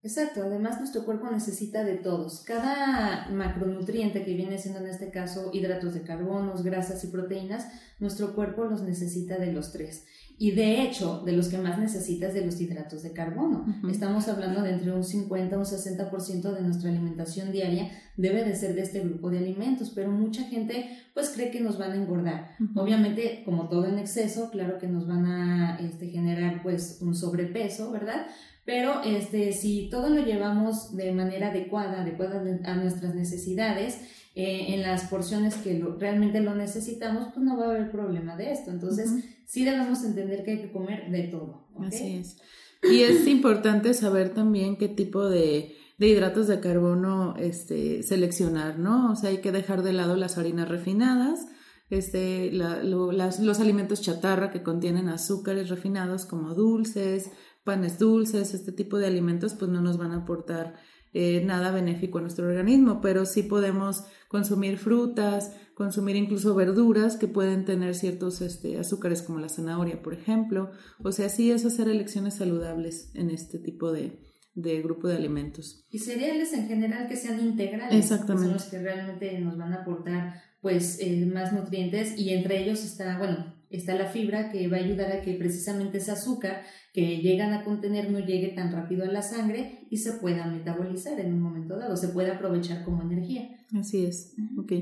Exacto, 0.04 0.42
además 0.42 0.80
nuestro 0.80 1.04
cuerpo 1.04 1.30
necesita 1.30 1.84
de 1.84 1.96
todos. 1.96 2.42
Cada 2.42 3.28
macronutriente 3.28 4.24
que 4.24 4.34
viene 4.34 4.58
siendo 4.58 4.80
en 4.80 4.88
este 4.88 5.12
caso 5.12 5.50
hidratos 5.52 5.94
de 5.94 6.02
carbono, 6.02 6.54
grasas 6.64 7.04
y 7.04 7.06
proteínas, 7.06 7.68
nuestro 8.00 8.34
cuerpo 8.34 8.64
los 8.64 8.82
necesita 8.82 9.38
de 9.38 9.52
los 9.52 9.70
tres. 9.70 10.04
Y 10.42 10.50
de 10.50 10.82
hecho, 10.82 11.22
de 11.24 11.34
los 11.34 11.46
que 11.46 11.56
más 11.56 11.78
necesitas 11.78 12.34
de 12.34 12.44
los 12.44 12.60
hidratos 12.60 13.04
de 13.04 13.12
carbono. 13.12 13.64
Estamos 13.88 14.26
hablando 14.26 14.60
de 14.60 14.72
entre 14.72 14.90
un 14.90 15.04
50 15.04 15.54
y 15.54 15.56
un 15.56 15.64
60% 15.64 16.52
de 16.52 16.62
nuestra 16.62 16.90
alimentación 16.90 17.52
diaria 17.52 17.92
debe 18.16 18.42
de 18.42 18.56
ser 18.56 18.74
de 18.74 18.82
este 18.82 18.98
grupo 18.98 19.30
de 19.30 19.38
alimentos, 19.38 19.92
pero 19.94 20.10
mucha 20.10 20.42
gente 20.42 20.98
pues 21.14 21.30
cree 21.30 21.52
que 21.52 21.60
nos 21.60 21.78
van 21.78 21.92
a 21.92 21.94
engordar. 21.94 22.56
Obviamente, 22.74 23.42
como 23.44 23.68
todo 23.68 23.86
en 23.86 24.00
exceso, 24.00 24.50
claro 24.50 24.78
que 24.78 24.88
nos 24.88 25.06
van 25.06 25.26
a 25.26 25.78
este, 25.78 26.08
generar 26.08 26.60
pues 26.64 26.98
un 27.02 27.14
sobrepeso, 27.14 27.92
¿verdad? 27.92 28.26
Pero 28.64 29.00
este, 29.04 29.52
si 29.52 29.90
todo 29.92 30.10
lo 30.10 30.24
llevamos 30.24 30.96
de 30.96 31.12
manera 31.12 31.50
adecuada, 31.50 32.02
adecuada 32.02 32.42
a 32.64 32.74
nuestras 32.74 33.14
necesidades, 33.14 34.00
eh, 34.34 34.74
en 34.74 34.80
las 34.80 35.04
porciones 35.04 35.56
que 35.56 35.78
realmente 35.98 36.40
lo 36.40 36.54
necesitamos, 36.54 37.28
pues 37.34 37.44
no 37.44 37.58
va 37.58 37.66
a 37.66 37.70
haber 37.70 37.90
problema 37.90 38.34
de 38.34 38.50
esto. 38.50 38.70
Entonces, 38.70 39.10
sí 39.46 39.64
debemos 39.64 40.04
entender 40.04 40.44
que 40.44 40.52
hay 40.52 40.62
que 40.62 40.72
comer 40.72 41.10
de 41.10 41.24
todo. 41.24 41.68
Así 41.80 42.16
es. 42.16 42.36
Y 42.82 43.02
es 43.02 43.26
importante 43.28 43.94
saber 43.94 44.34
también 44.34 44.76
qué 44.76 44.88
tipo 44.88 45.28
de, 45.28 45.76
de 45.98 46.08
hidratos 46.08 46.48
de 46.48 46.60
carbono 46.60 47.34
este, 47.38 48.02
seleccionar, 48.02 48.78
¿no? 48.78 49.12
O 49.12 49.16
sea, 49.16 49.30
hay 49.30 49.38
que 49.38 49.52
dejar 49.52 49.82
de 49.82 49.92
lado 49.92 50.16
las 50.16 50.38
harinas 50.38 50.68
refinadas, 50.68 51.46
este, 51.90 52.50
los 52.52 53.60
alimentos 53.60 54.00
chatarra 54.00 54.50
que 54.50 54.62
contienen 54.62 55.08
azúcares 55.08 55.68
refinados 55.68 56.24
como 56.24 56.54
dulces, 56.54 57.30
panes 57.64 57.98
dulces, 57.98 58.54
este 58.54 58.72
tipo 58.72 58.98
de 58.98 59.06
alimentos, 59.06 59.54
pues 59.54 59.70
no 59.70 59.82
nos 59.82 59.98
van 59.98 60.12
a 60.12 60.22
aportar 60.22 60.74
eh, 61.14 61.42
nada 61.44 61.70
benéfico 61.70 62.18
a 62.18 62.22
nuestro 62.22 62.46
organismo, 62.46 63.00
pero 63.00 63.26
sí 63.26 63.42
podemos 63.42 64.04
consumir 64.28 64.78
frutas, 64.78 65.52
consumir 65.74 66.16
incluso 66.16 66.54
verduras 66.54 67.16
que 67.16 67.28
pueden 67.28 67.64
tener 67.66 67.94
ciertos 67.94 68.40
este, 68.40 68.78
azúcares 68.78 69.20
como 69.20 69.38
la 69.38 69.50
zanahoria, 69.50 70.02
por 70.02 70.14
ejemplo. 70.14 70.70
O 71.02 71.12
sea, 71.12 71.28
sí 71.28 71.50
es 71.50 71.66
hacer 71.66 71.88
elecciones 71.88 72.34
saludables 72.34 73.10
en 73.14 73.30
este 73.30 73.58
tipo 73.58 73.92
de, 73.92 74.20
grupo 74.54 75.08
de 75.08 75.16
alimentos. 75.16 75.84
Y 75.90 75.98
cereales 75.98 76.52
en 76.54 76.66
general 76.66 77.08
que 77.08 77.16
sean 77.16 77.40
integrales. 77.40 77.94
Exactamente. 77.94 78.46
son 78.46 78.54
los 78.54 78.64
que 78.64 78.78
realmente 78.78 79.38
nos 79.38 79.58
van 79.58 79.74
a 79.74 79.82
aportar 79.82 80.42
pues 80.62 80.98
eh, 81.00 81.26
más 81.26 81.52
nutrientes 81.52 82.16
y 82.16 82.30
entre 82.30 82.62
ellos 82.62 82.84
está, 82.84 83.18
bueno, 83.18 83.52
está 83.72 83.94
la 83.94 84.06
fibra 84.06 84.50
que 84.50 84.68
va 84.68 84.76
a 84.76 84.80
ayudar 84.80 85.12
a 85.12 85.22
que 85.22 85.34
precisamente 85.34 85.98
ese 85.98 86.12
azúcar 86.12 86.62
que 86.92 87.18
llegan 87.18 87.52
a 87.52 87.64
contener 87.64 88.10
no 88.10 88.18
llegue 88.18 88.48
tan 88.48 88.72
rápido 88.72 89.04
a 89.04 89.08
la 89.08 89.22
sangre 89.22 89.86
y 89.90 89.96
se 89.96 90.12
pueda 90.12 90.46
metabolizar 90.46 91.18
en 91.18 91.32
un 91.32 91.40
momento 91.40 91.76
dado, 91.78 91.96
se 91.96 92.08
puede 92.08 92.30
aprovechar 92.30 92.84
como 92.84 93.02
energía. 93.02 93.48
Así 93.78 94.04
es, 94.04 94.34
ok. 94.58 94.72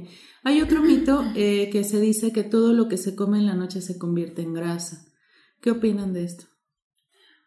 Hay 0.43 0.61
otro 0.61 0.83
mito 0.83 1.25
eh, 1.37 1.71
que 1.71 1.85
se 1.85 2.01
dice 2.01 2.33
que 2.33 2.43
todo 2.43 2.73
lo 2.73 2.89
que 2.89 2.97
se 2.97 3.15
come 3.15 3.39
en 3.39 3.47
la 3.47 3.55
noche 3.55 3.81
se 3.81 3.99
convierte 3.99 4.43
en 4.43 4.55
grasa. 4.55 5.05
¿Qué 5.61 5.71
opinan 5.71 6.13
de 6.13 6.25
esto? 6.25 6.47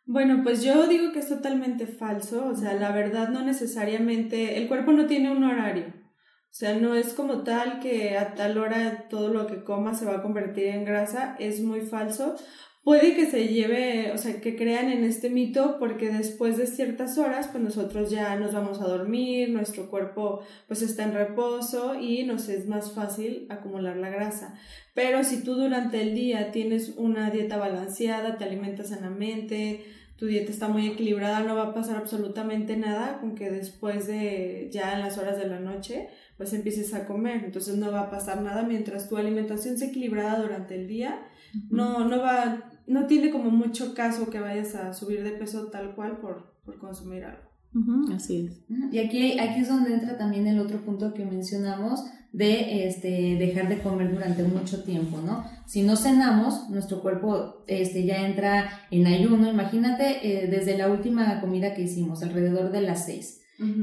Bueno, 0.06 0.42
pues 0.44 0.64
yo 0.64 0.88
digo 0.88 1.14
que 1.14 1.20
es 1.20 1.30
totalmente 1.30 1.88
falso, 1.88 2.48
o 2.48 2.56
sea, 2.56 2.74
la 2.74 2.92
verdad 2.92 3.30
no 3.30 3.44
necesariamente, 3.44 4.58
el 4.58 4.68
cuerpo 4.68 4.92
no 4.92 5.06
tiene 5.06 5.32
un 5.32 5.46
horario, 5.46 5.94
o 6.53 6.55
sea, 6.55 6.75
no 6.75 6.93
es 6.93 7.13
como 7.13 7.43
tal 7.43 7.79
que 7.79 8.15
a 8.17 8.36
tal 8.36 8.60
hora 8.60 9.07
todo 9.10 9.29
lo 9.29 9.48
que 9.48 9.63
coma 9.63 9.95
se 9.95 10.05
va 10.05 10.17
a 10.17 10.22
convertir 10.22 10.67
en 10.67 10.86
grasa, 10.86 11.36
es 11.39 11.62
muy 11.62 11.81
falso 11.81 12.36
puede 12.83 13.15
que 13.15 13.25
se 13.25 13.48
lleve, 13.48 14.12
o 14.12 14.17
sea, 14.17 14.41
que 14.41 14.55
crean 14.55 14.89
en 14.89 15.03
este 15.03 15.29
mito 15.29 15.77
porque 15.79 16.10
después 16.10 16.57
de 16.57 16.67
ciertas 16.67 17.17
horas, 17.17 17.48
pues 17.48 17.63
nosotros 17.63 18.12
ya 18.12 18.36
nos 18.36 18.53
vamos 18.53 18.81
a 18.81 18.88
dormir, 18.88 19.50
nuestro 19.50 19.89
cuerpo 19.89 20.41
pues 20.67 20.81
está 20.81 21.03
en 21.03 21.13
reposo 21.13 21.95
y 22.00 22.24
nos 22.24 22.50
es 22.50 22.67
más 22.67 22.93
fácil 22.93 23.48
acumular 23.50 23.95
la 23.95 24.10
grasa. 24.10 24.60
Pero 24.93 25.24
si 25.24 25.43
tú 25.43 25.55
durante 25.55 26.01
el 26.01 26.13
día 26.13 26.51
tienes 26.51 26.93
una 26.98 27.31
dieta 27.31 27.57
balanceada, 27.57 28.38
te 28.38 28.43
alimentas 28.43 28.89
sanamente, 28.89 29.86
tu 30.17 30.25
dieta 30.25 30.51
está 30.51 30.67
muy 30.67 30.88
equilibrada, 30.88 31.39
no 31.39 31.55
va 31.55 31.69
a 31.69 31.74
pasar 31.74 31.95
absolutamente 31.95 32.75
nada 32.77 33.19
con 33.19 33.33
que 33.33 33.50
después 33.50 34.07
de 34.07 34.69
ya 34.72 34.93
en 34.93 35.00
las 35.00 35.17
horas 35.17 35.38
de 35.38 35.48
la 35.48 35.60
noche 35.60 36.10
pues 36.38 36.54
empieces 36.54 36.94
a 36.94 37.06
comer, 37.06 37.44
entonces 37.44 37.78
no 37.78 37.92
va 37.92 38.02
a 38.02 38.10
pasar 38.10 38.42
nada 38.42 38.63
mientras 38.63 39.10
tu 39.10 39.18
alimentación 39.18 39.78
sea 39.78 39.90
equilibrada 39.90 40.42
durante 40.42 40.75
el 40.75 40.88
día, 40.88 41.20
no, 41.70 42.08
no 42.08 42.20
va, 42.20 42.72
no 42.88 43.06
tiene 43.06 43.32
como 43.32 43.52
mucho 43.52 43.94
caso 43.94 44.30
que 44.30 44.40
vayas 44.40 44.75
a 44.75 44.94
subir 44.94 45.24
de 45.24 45.32
peso 45.32 45.68
tal 45.68 45.96
cual 45.96 46.18
por, 46.20 46.56
por 46.66 46.80
consumir 46.80 47.25
algo. 47.25 47.50
así 48.13 48.48
es. 48.48 48.63
Y 48.92 49.00
aquí, 49.00 49.40
aquí 49.40 49.62
es 49.62 49.70
donde 49.70 49.94
entra 49.94 50.18
también 50.18 50.48
el 50.48 50.60
otro 50.60 50.84
punto 50.84 51.13
que 51.13 51.25
mencionamos 51.25 52.04
de 52.34 52.88
este, 52.88 53.38
dejar 53.38 53.70
de 53.70 53.80
comer 53.80 54.12
durante 54.12 54.44
mucho 54.44 54.84
tiempo, 54.84 55.22
¿no? 55.22 55.46
Si 55.68 55.84
no 55.84 55.96
cenamos, 55.96 56.68
nuestro 56.70 57.02
cuerpo 57.02 57.63
este, 57.68 58.06
ya 58.06 58.25
entra 58.25 58.82
en 58.90 59.06
ayuno. 59.06 59.50
Imagínate 59.50 60.18
eh, 60.24 60.48
desde 60.48 60.75
la 60.75 60.90
última 60.90 61.40
comida 61.42 61.75
que 61.75 61.84
hicimos, 61.84 62.24
alrededor 62.24 62.72
de 62.72 62.82
las 62.82 63.06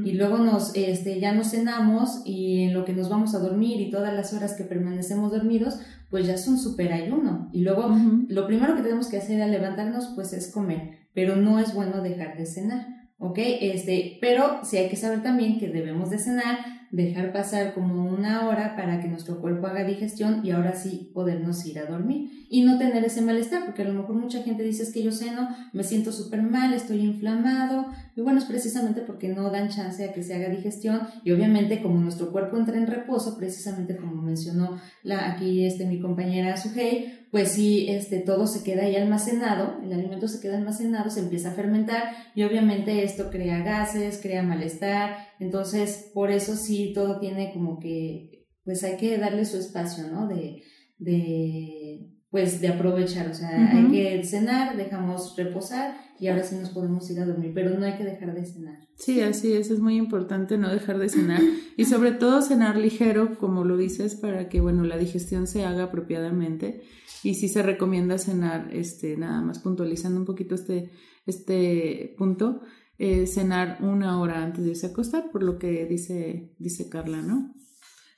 y 0.05 0.13
luego 0.13 0.37
nos, 0.37 0.75
este, 0.75 1.19
ya 1.19 1.33
nos 1.33 1.51
cenamos 1.51 2.21
y 2.25 2.63
en 2.63 2.73
lo 2.73 2.85
que 2.85 2.93
nos 2.93 3.09
vamos 3.09 3.35
a 3.35 3.39
dormir 3.39 3.79
y 3.81 3.89
todas 3.89 4.13
las 4.13 4.33
horas 4.33 4.53
que 4.53 4.63
permanecemos 4.63 5.31
dormidos, 5.31 5.79
pues 6.09 6.27
ya 6.27 6.33
es 6.33 6.47
un 6.47 6.57
super 6.57 6.93
ayuno. 6.93 7.49
Y 7.53 7.61
luego 7.61 7.89
lo 8.27 8.47
primero 8.47 8.75
que 8.75 8.81
tenemos 8.81 9.07
que 9.07 9.17
hacer 9.17 9.41
al 9.41 9.51
levantarnos, 9.51 10.11
pues 10.15 10.33
es 10.33 10.51
comer, 10.51 10.99
pero 11.13 11.35
no 11.35 11.59
es 11.59 11.73
bueno 11.73 12.01
dejar 12.01 12.37
de 12.37 12.45
cenar. 12.45 13.01
¿ok? 13.21 13.37
Este, 13.37 14.17
pero 14.19 14.59
sí 14.63 14.77
hay 14.77 14.89
que 14.89 14.95
saber 14.95 15.21
también 15.21 15.59
que 15.59 15.69
debemos 15.69 16.09
de 16.09 16.17
cenar, 16.17 16.57
dejar 16.91 17.31
pasar 17.31 17.73
como 17.73 18.05
una 18.05 18.47
hora 18.47 18.75
para 18.75 18.99
que 18.99 19.07
nuestro 19.07 19.39
cuerpo 19.39 19.67
haga 19.67 19.83
digestión 19.85 20.45
y 20.45 20.51
ahora 20.51 20.75
sí 20.75 21.09
podernos 21.13 21.65
ir 21.65 21.79
a 21.79 21.85
dormir 21.85 22.45
y 22.49 22.63
no 22.63 22.77
tener 22.77 23.03
ese 23.05 23.21
malestar, 23.21 23.65
porque 23.65 23.83
a 23.83 23.85
lo 23.85 23.93
mejor 23.93 24.15
mucha 24.15 24.43
gente 24.43 24.63
dice 24.63 24.83
es 24.83 24.91
que 24.91 25.01
yo 25.01 25.13
ceno, 25.13 25.47
me 25.71 25.85
siento 25.85 26.11
súper 26.11 26.41
mal, 26.41 26.73
estoy 26.73 26.99
inflamado, 26.99 27.85
y 28.13 28.21
bueno, 28.21 28.39
es 28.39 28.45
precisamente 28.45 29.01
porque 29.01 29.29
no 29.29 29.49
dan 29.49 29.69
chance 29.69 30.03
a 30.03 30.11
que 30.11 30.21
se 30.21 30.35
haga 30.35 30.49
digestión 30.49 30.99
y 31.23 31.31
obviamente 31.31 31.81
como 31.81 31.99
nuestro 32.01 32.31
cuerpo 32.31 32.57
entra 32.57 32.77
en 32.77 32.87
reposo, 32.87 33.37
precisamente 33.37 33.95
como 33.95 34.21
mencionó 34.21 34.81
la, 35.03 35.31
aquí 35.31 35.65
este, 35.65 35.85
mi 35.85 35.99
compañera 35.99 36.57
Sujei, 36.57 37.21
pues 37.31 37.53
sí, 37.53 37.85
este, 37.87 38.19
todo 38.19 38.45
se 38.45 38.63
queda 38.63 38.83
ahí 38.83 38.97
almacenado, 38.97 39.77
el 39.81 39.93
alimento 39.93 40.27
se 40.27 40.41
queda 40.41 40.57
almacenado, 40.57 41.09
se 41.09 41.21
empieza 41.21 41.51
a 41.51 41.53
fermentar 41.53 42.03
y 42.35 42.43
obviamente 42.43 43.05
esto 43.05 43.29
crea 43.31 43.59
gases, 43.59 44.19
crea 44.21 44.43
malestar, 44.43 45.30
entonces 45.41 46.11
por 46.13 46.29
eso 46.29 46.55
sí 46.55 46.91
todo 46.93 47.19
tiene 47.19 47.51
como 47.51 47.79
que, 47.79 48.45
pues 48.63 48.83
hay 48.83 48.95
que 48.97 49.17
darle 49.17 49.45
su 49.45 49.57
espacio, 49.57 50.07
¿no? 50.07 50.27
De, 50.27 50.61
de 50.99 52.11
pues 52.29 52.61
de 52.61 52.69
aprovechar, 52.69 53.29
o 53.29 53.33
sea, 53.33 53.73
hay 53.73 53.91
que 53.91 54.23
cenar, 54.23 54.77
dejamos 54.77 55.35
reposar 55.35 55.97
y 56.17 56.27
ahora 56.27 56.43
sí 56.43 56.55
nos 56.55 56.69
podemos 56.69 57.09
ir 57.11 57.19
a 57.19 57.25
dormir, 57.25 57.51
pero 57.53 57.77
no 57.77 57.85
hay 57.85 57.97
que 57.97 58.05
dejar 58.05 58.33
de 58.33 58.45
cenar. 58.45 58.77
Sí, 58.95 59.19
así 59.19 59.51
es, 59.51 59.69
es 59.69 59.79
muy 59.79 59.97
importante 59.97 60.57
no 60.57 60.71
dejar 60.71 60.97
de 60.97 61.09
cenar 61.09 61.41
y 61.77 61.85
sobre 61.85 62.11
todo 62.13 62.41
cenar 62.41 62.77
ligero, 62.77 63.37
como 63.37 63.65
lo 63.65 63.75
dices, 63.75 64.15
para 64.15 64.47
que, 64.47 64.61
bueno, 64.61 64.85
la 64.85 64.97
digestión 64.97 65.45
se 65.45 65.65
haga 65.65 65.85
apropiadamente 65.85 66.83
y 67.21 67.33
sí 67.33 67.49
se 67.49 67.63
recomienda 67.63 68.17
cenar, 68.17 68.69
este, 68.71 69.17
nada 69.17 69.41
más 69.41 69.59
puntualizando 69.59 70.17
un 70.17 70.25
poquito 70.25 70.55
este, 70.55 70.91
este 71.25 72.15
punto, 72.17 72.61
eh, 73.03 73.25
cenar 73.25 73.79
una 73.81 74.21
hora 74.21 74.43
antes 74.43 74.63
de 74.63 74.69
irse 74.69 74.85
a 74.85 74.89
acostar, 74.89 75.31
por 75.31 75.41
lo 75.41 75.57
que 75.57 75.87
dice, 75.87 76.53
dice 76.59 76.87
Carla, 76.87 77.23
¿no? 77.23 77.51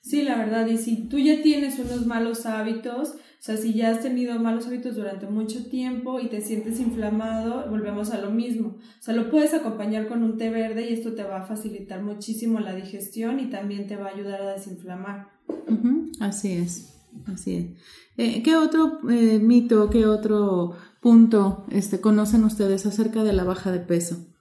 Sí, 0.02 0.24
la 0.24 0.38
verdad, 0.38 0.68
y 0.68 0.78
si 0.78 1.08
tú 1.08 1.18
ya 1.20 1.42
tienes 1.42 1.80
unos 1.80 2.06
malos 2.06 2.46
hábitos, 2.46 3.12
o 3.12 3.16
sea, 3.40 3.56
si 3.56 3.74
ya 3.74 3.92
has 3.92 4.02
tenido 4.02 4.38
malos 4.40 4.68
hábitos 4.68 4.98
durante 4.98 5.26
mucho 5.26 5.70
tiempo 5.70 6.20
y 6.20 6.28
te 6.28 6.42
sientes 6.42 6.82
inflamado, 6.82 7.70
volvemos 7.70 8.12
a 8.12 8.20
lo 8.20 8.32
mismo. 8.32 8.76
O 9.00 9.02
sea, 9.02 9.16
lo 9.16 9.32
puedes 9.32 9.54
acompañar 9.54 10.10
con 10.10 10.22
un 10.22 10.38
té 10.38 10.50
verde 10.50 10.90
y 10.90 10.94
esto 10.94 11.14
te 11.14 11.24
va 11.24 11.38
a 11.38 11.46
facilitar 11.46 12.04
muchísimo 12.04 12.60
la 12.60 12.76
digestión 12.76 13.40
y 13.40 13.50
también 13.50 13.88
te 13.88 13.96
va 13.96 14.08
a 14.08 14.14
ayudar 14.14 14.42
a 14.42 14.52
desinflamar. 14.52 15.30
Así 16.20 16.52
es, 16.52 16.94
así 17.26 17.56
es. 17.56 17.66
Eh, 18.18 18.44
¿Qué 18.44 18.58
otro 18.58 19.00
eh, 19.10 19.40
mito, 19.40 19.90
qué 19.90 20.08
otro 20.08 20.76
punto 21.00 21.66
este, 21.72 22.02
conocen 22.02 22.44
ustedes 22.44 22.86
acerca 22.86 23.24
de 23.24 23.32
la 23.32 23.46
baja 23.46 23.72
de 23.72 23.80
peso? 23.80 24.33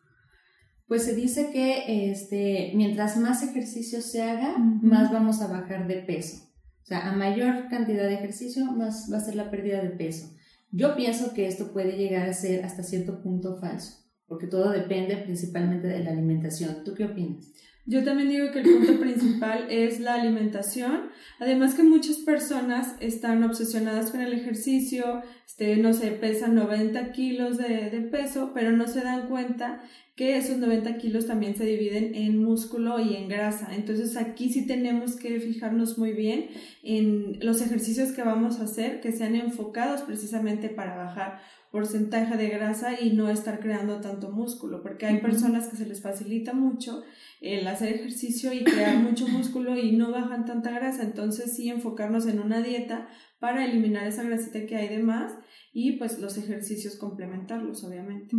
Pues 0.93 1.05
se 1.05 1.15
dice 1.15 1.49
que 1.51 2.11
este, 2.11 2.73
mientras 2.75 3.17
más 3.17 3.43
ejercicio 3.43 4.03
se 4.03 4.21
haga, 4.21 4.59
más 4.59 5.11
vamos 5.11 5.41
a 5.41 5.47
bajar 5.47 5.89
de 5.89 6.03
peso. 6.03 6.51
O 6.83 6.85
sea, 6.85 7.09
a 7.09 7.17
mayor 7.17 7.69
cantidad 7.71 8.03
de 8.03 8.13
ejercicio, 8.13 8.67
más 8.67 9.09
va 9.11 9.17
a 9.17 9.21
ser 9.21 9.37
la 9.37 9.51
pérdida 9.51 9.81
de 9.81 9.89
peso. 9.89 10.37
Yo 10.71 10.95
pienso 10.95 11.33
que 11.33 11.47
esto 11.47 11.73
puede 11.73 11.97
llegar 11.97 12.29
a 12.29 12.35
ser 12.35 12.67
hasta 12.67 12.83
cierto 12.83 13.23
punto 13.23 13.57
falso, 13.57 14.05
porque 14.27 14.47
todo 14.47 14.71
depende 14.71 15.17
principalmente 15.17 15.89
de 15.89 16.05
la 16.05 16.11
alimentación. 16.11 16.85
¿Tú 16.85 16.93
qué 16.93 17.07
opinas? 17.07 17.51
Yo 17.87 18.05
también 18.05 18.29
digo 18.29 18.53
que 18.53 18.61
el 18.61 18.71
punto 18.71 19.01
principal 19.01 19.69
es 19.71 19.99
la 19.99 20.17
alimentación. 20.17 21.09
Además 21.41 21.75
que 21.75 21.85
muchas 21.85 22.19
personas 22.19 22.97
están 23.01 23.43
obsesionadas 23.45 24.11
con 24.11 24.21
el 24.21 24.35
ejercicio, 24.35 25.23
este, 25.47 25.77
no 25.77 25.95
sé, 25.95 26.11
pesan 26.11 26.55
90 26.55 27.13
kilos 27.13 27.57
de, 27.57 27.89
de 27.89 28.03
peso, 28.03 28.53
pero 28.55 28.73
no 28.73 28.87
se 28.87 29.01
dan 29.01 29.29
cuenta 29.31 29.83
que 30.15 30.37
esos 30.37 30.59
90 30.59 30.99
kilos 30.99 31.27
también 31.27 31.57
se 31.57 31.65
dividen 31.65 32.15
en 32.15 32.43
músculo 32.43 33.01
y 33.01 33.17
en 33.17 33.29
grasa. 33.29 33.75
Entonces 33.75 34.17
aquí 34.17 34.51
sí 34.51 34.67
tenemos 34.67 35.17
que 35.17 35.41
fijarnos 35.41 35.97
muy 35.99 36.13
bien 36.13 36.49
en 36.83 37.39
los 37.41 37.63
ejercicios 37.63 38.13
que 38.13 38.23
vamos 38.23 38.61
a 38.61 38.65
hacer, 38.65 39.01
que 39.01 39.13
sean 39.13 39.35
enfocados 39.35 40.03
precisamente 40.03 40.69
para 40.69 40.97
bajar 40.97 41.41
porcentaje 41.73 42.37
de 42.37 42.51
grasa 42.51 43.01
y 43.01 43.13
no 43.13 43.31
estar 43.31 43.59
creando 43.59 44.03
tanto 44.03 44.31
músculo, 44.31 44.83
porque 44.83 45.07
hay 45.07 45.23
personas 45.23 45.69
que 45.69 45.79
se 45.79 45.87
les 45.87 46.03
facilita 46.03 46.53
mucho 46.53 47.03
el 47.41 47.67
hacer 47.67 47.95
ejercicio 47.95 48.53
y 48.53 48.63
crear 48.63 48.97
mucho 48.99 49.27
músculo 49.27 49.79
y 49.79 49.93
no 49.93 50.13
bajan 50.13 50.45
tanta 50.45 50.71
grasa, 50.71 51.03
entonces 51.03 51.57
sí 51.57 51.71
enfocarnos 51.71 52.27
en 52.27 52.41
una 52.41 52.61
dieta 52.61 53.09
para 53.43 53.65
eliminar 53.65 54.07
esa 54.07 54.23
grasita 54.23 54.67
que 54.67 54.77
hay 54.77 54.89
de 54.89 55.03
más 55.03 55.33
y 55.73 55.99
pues 55.99 56.21
los 56.21 56.39
ejercicios 56.39 56.95
complementarlos, 56.95 57.83
obviamente. 57.83 58.37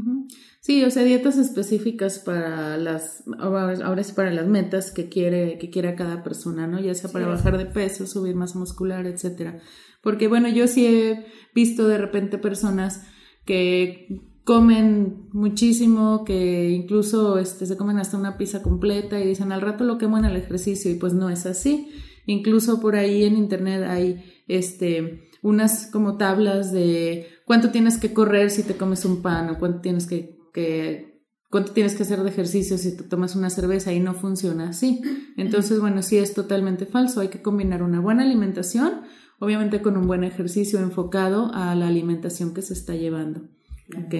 Sí, 0.61 0.81
o 0.85 0.89
sea, 0.89 1.03
dietas 1.03 1.37
específicas 1.37 2.19
para 2.19 2.77
las, 2.77 3.25
ahora 3.37 3.99
es 3.99 4.13
para 4.13 4.31
las 4.31 4.47
metas 4.47 4.91
que 4.91 5.09
quiere, 5.09 5.57
que 5.57 5.69
quiera 5.69 5.97
cada 5.97 6.23
persona, 6.23 6.67
¿no? 6.67 6.79
Ya 6.79 6.93
sea 6.93 7.11
para 7.11 7.27
bajar 7.27 7.57
de 7.57 7.65
peso, 7.65 8.07
subir 8.07 8.35
masa 8.35 8.57
muscular, 8.57 9.05
etcétera. 9.05 9.59
Porque 10.01 10.29
bueno, 10.29 10.47
yo 10.47 10.67
sí 10.67 10.87
he 10.87 11.25
visto 11.53 11.85
de 11.89 11.97
repente 11.97 12.37
personas 12.37 13.05
que 13.43 14.21
comen 14.45 15.27
muchísimo, 15.33 16.23
que 16.23 16.69
incluso 16.69 17.39
este, 17.39 17.65
se 17.65 17.75
comen 17.75 17.97
hasta 17.97 18.17
una 18.17 18.37
pizza 18.37 18.63
completa 18.63 19.19
y 19.19 19.27
dicen 19.27 19.51
al 19.51 19.59
rato 19.59 19.83
lo 19.83 19.97
quemo 19.97 20.17
en 20.17 20.23
el 20.23 20.37
ejercicio 20.37 20.89
y 20.89 20.95
pues 20.95 21.13
no 21.13 21.29
es 21.29 21.45
así. 21.45 21.89
Incluso 22.25 22.79
por 22.79 22.95
ahí 22.95 23.25
en 23.25 23.35
internet 23.35 23.83
hay 23.85 24.32
este 24.47 25.29
unas 25.41 25.87
como 25.87 26.17
tablas 26.17 26.71
de 26.71 27.27
cuánto 27.45 27.69
tienes 27.69 27.97
que 27.97 28.13
correr 28.13 28.49
si 28.49 28.63
te 28.63 28.75
comes 28.75 29.05
un 29.05 29.21
pan 29.21 29.49
o 29.49 29.59
cuánto 29.59 29.81
tienes 29.81 30.07
que, 30.07 30.37
que 30.53 31.21
cuánto 31.49 31.73
tienes 31.73 31.95
que 31.95 32.03
hacer 32.03 32.23
de 32.23 32.29
ejercicio 32.29 32.77
si 32.77 32.97
te 32.97 33.03
tomas 33.03 33.35
una 33.35 33.49
cerveza 33.49 33.93
y 33.93 33.99
no 33.99 34.13
funciona 34.13 34.69
así. 34.69 35.01
Entonces, 35.37 35.79
bueno, 35.79 36.01
sí 36.01 36.17
es 36.17 36.33
totalmente 36.33 36.85
falso. 36.85 37.21
Hay 37.21 37.27
que 37.27 37.41
combinar 37.41 37.83
una 37.83 37.99
buena 37.99 38.23
alimentación, 38.23 39.01
obviamente 39.39 39.81
con 39.81 39.97
un 39.97 40.07
buen 40.07 40.23
ejercicio 40.23 40.79
enfocado 40.79 41.51
a 41.53 41.75
la 41.75 41.87
alimentación 41.87 42.53
que 42.53 42.61
se 42.61 42.73
está 42.73 42.95
llevando. 42.95 43.41
Ok. 43.97 44.15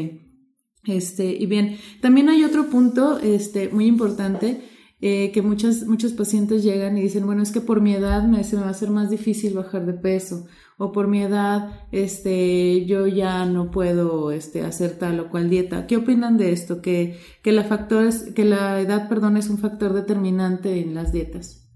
Este, 0.85 1.31
y 1.31 1.45
bien, 1.45 1.77
también 2.01 2.29
hay 2.29 2.43
otro 2.43 2.69
punto 2.69 3.17
este, 3.19 3.69
muy 3.69 3.87
importante 3.87 4.61
eh, 5.05 5.33
que 5.33 5.41
muchas, 5.41 5.85
muchos 5.85 6.13
pacientes 6.13 6.63
llegan 6.63 6.97
y 6.97 7.01
dicen, 7.01 7.25
bueno, 7.25 7.43
es 7.43 7.51
que 7.51 7.59
por 7.59 7.81
mi 7.81 7.93
edad 7.93 8.23
me, 8.23 8.41
se 8.45 8.55
me 8.55 8.61
va 8.61 8.69
a 8.69 8.71
hacer 8.71 8.89
más 8.89 9.09
difícil 9.09 9.53
bajar 9.53 9.85
de 9.85 9.91
peso 9.91 10.47
o 10.77 10.93
por 10.93 11.09
mi 11.09 11.21
edad 11.21 11.87
este, 11.91 12.85
yo 12.85 13.05
ya 13.05 13.45
no 13.45 13.69
puedo 13.69 14.31
este, 14.31 14.61
hacer 14.61 14.97
tal 14.97 15.19
o 15.19 15.29
cual 15.29 15.49
dieta. 15.49 15.87
¿Qué 15.87 15.97
opinan 15.97 16.37
de 16.37 16.53
esto? 16.53 16.81
Que, 16.81 17.19
que, 17.41 17.51
la, 17.51 17.67
que 18.33 18.45
la 18.45 18.79
edad 18.79 19.09
perdón, 19.09 19.35
es 19.35 19.49
un 19.49 19.57
factor 19.57 19.91
determinante 19.91 20.79
en 20.79 20.95
las 20.95 21.11
dietas. 21.11 21.67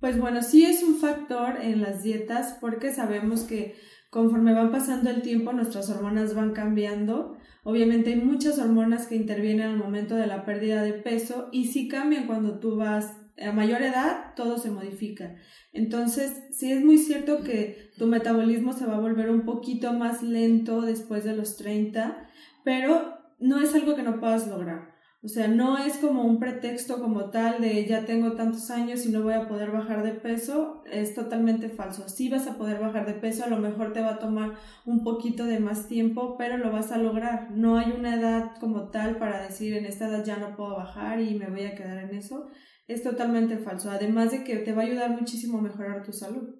Pues 0.00 0.18
bueno, 0.18 0.42
sí 0.42 0.64
es 0.64 0.82
un 0.82 0.96
factor 0.96 1.56
en 1.60 1.82
las 1.82 2.02
dietas 2.02 2.56
porque 2.62 2.94
sabemos 2.94 3.42
que 3.42 3.74
conforme 4.08 4.54
va 4.54 4.70
pasando 4.70 5.10
el 5.10 5.20
tiempo 5.20 5.52
nuestras 5.52 5.90
hormonas 5.90 6.34
van 6.34 6.54
cambiando. 6.54 7.36
Obviamente 7.64 8.10
hay 8.10 8.20
muchas 8.20 8.58
hormonas 8.58 9.06
que 9.06 9.16
intervienen 9.16 9.66
al 9.66 9.78
momento 9.78 10.14
de 10.14 10.26
la 10.26 10.44
pérdida 10.44 10.82
de 10.82 10.92
peso 10.92 11.48
y 11.50 11.68
si 11.68 11.88
cambian 11.88 12.26
cuando 12.26 12.58
tú 12.58 12.76
vas 12.76 13.16
a 13.42 13.52
mayor 13.52 13.82
edad, 13.82 14.34
todo 14.36 14.58
se 14.58 14.70
modifica. 14.70 15.34
Entonces, 15.72 16.44
sí 16.52 16.70
es 16.70 16.84
muy 16.84 16.98
cierto 16.98 17.42
que 17.42 17.90
tu 17.98 18.06
metabolismo 18.06 18.72
se 18.74 18.86
va 18.86 18.96
a 18.96 19.00
volver 19.00 19.30
un 19.30 19.44
poquito 19.44 19.92
más 19.92 20.22
lento 20.22 20.82
después 20.82 21.24
de 21.24 21.34
los 21.34 21.56
30, 21.56 22.28
pero 22.64 23.18
no 23.40 23.60
es 23.60 23.74
algo 23.74 23.96
que 23.96 24.02
no 24.02 24.20
puedas 24.20 24.46
lograr. 24.46 24.93
O 25.24 25.28
sea, 25.28 25.48
no 25.48 25.78
es 25.78 25.96
como 25.96 26.22
un 26.22 26.38
pretexto 26.38 27.00
como 27.00 27.30
tal 27.30 27.62
de 27.62 27.86
ya 27.86 28.04
tengo 28.04 28.32
tantos 28.32 28.70
años 28.70 29.06
y 29.06 29.08
no 29.08 29.22
voy 29.22 29.32
a 29.32 29.48
poder 29.48 29.70
bajar 29.70 30.02
de 30.02 30.12
peso, 30.12 30.82
es 30.92 31.14
totalmente 31.14 31.70
falso. 31.70 32.10
Sí 32.10 32.28
vas 32.28 32.46
a 32.46 32.58
poder 32.58 32.78
bajar 32.78 33.06
de 33.06 33.14
peso, 33.14 33.42
a 33.42 33.48
lo 33.48 33.56
mejor 33.56 33.94
te 33.94 34.02
va 34.02 34.10
a 34.10 34.18
tomar 34.18 34.56
un 34.84 35.02
poquito 35.02 35.46
de 35.46 35.60
más 35.60 35.88
tiempo, 35.88 36.36
pero 36.36 36.58
lo 36.58 36.70
vas 36.70 36.92
a 36.92 36.98
lograr. 36.98 37.50
No 37.52 37.78
hay 37.78 37.92
una 37.92 38.16
edad 38.16 38.52
como 38.60 38.90
tal 38.90 39.16
para 39.16 39.42
decir 39.42 39.72
en 39.72 39.86
esta 39.86 40.08
edad 40.08 40.26
ya 40.26 40.36
no 40.36 40.56
puedo 40.56 40.76
bajar 40.76 41.18
y 41.18 41.34
me 41.36 41.48
voy 41.48 41.64
a 41.64 41.74
quedar 41.74 42.04
en 42.04 42.14
eso. 42.14 42.48
Es 42.86 43.02
totalmente 43.02 43.56
falso, 43.56 43.90
además 43.90 44.30
de 44.30 44.44
que 44.44 44.56
te 44.56 44.74
va 44.74 44.82
a 44.82 44.84
ayudar 44.84 45.18
muchísimo 45.18 45.56
a 45.56 45.62
mejorar 45.62 46.02
tu 46.02 46.12
salud. 46.12 46.50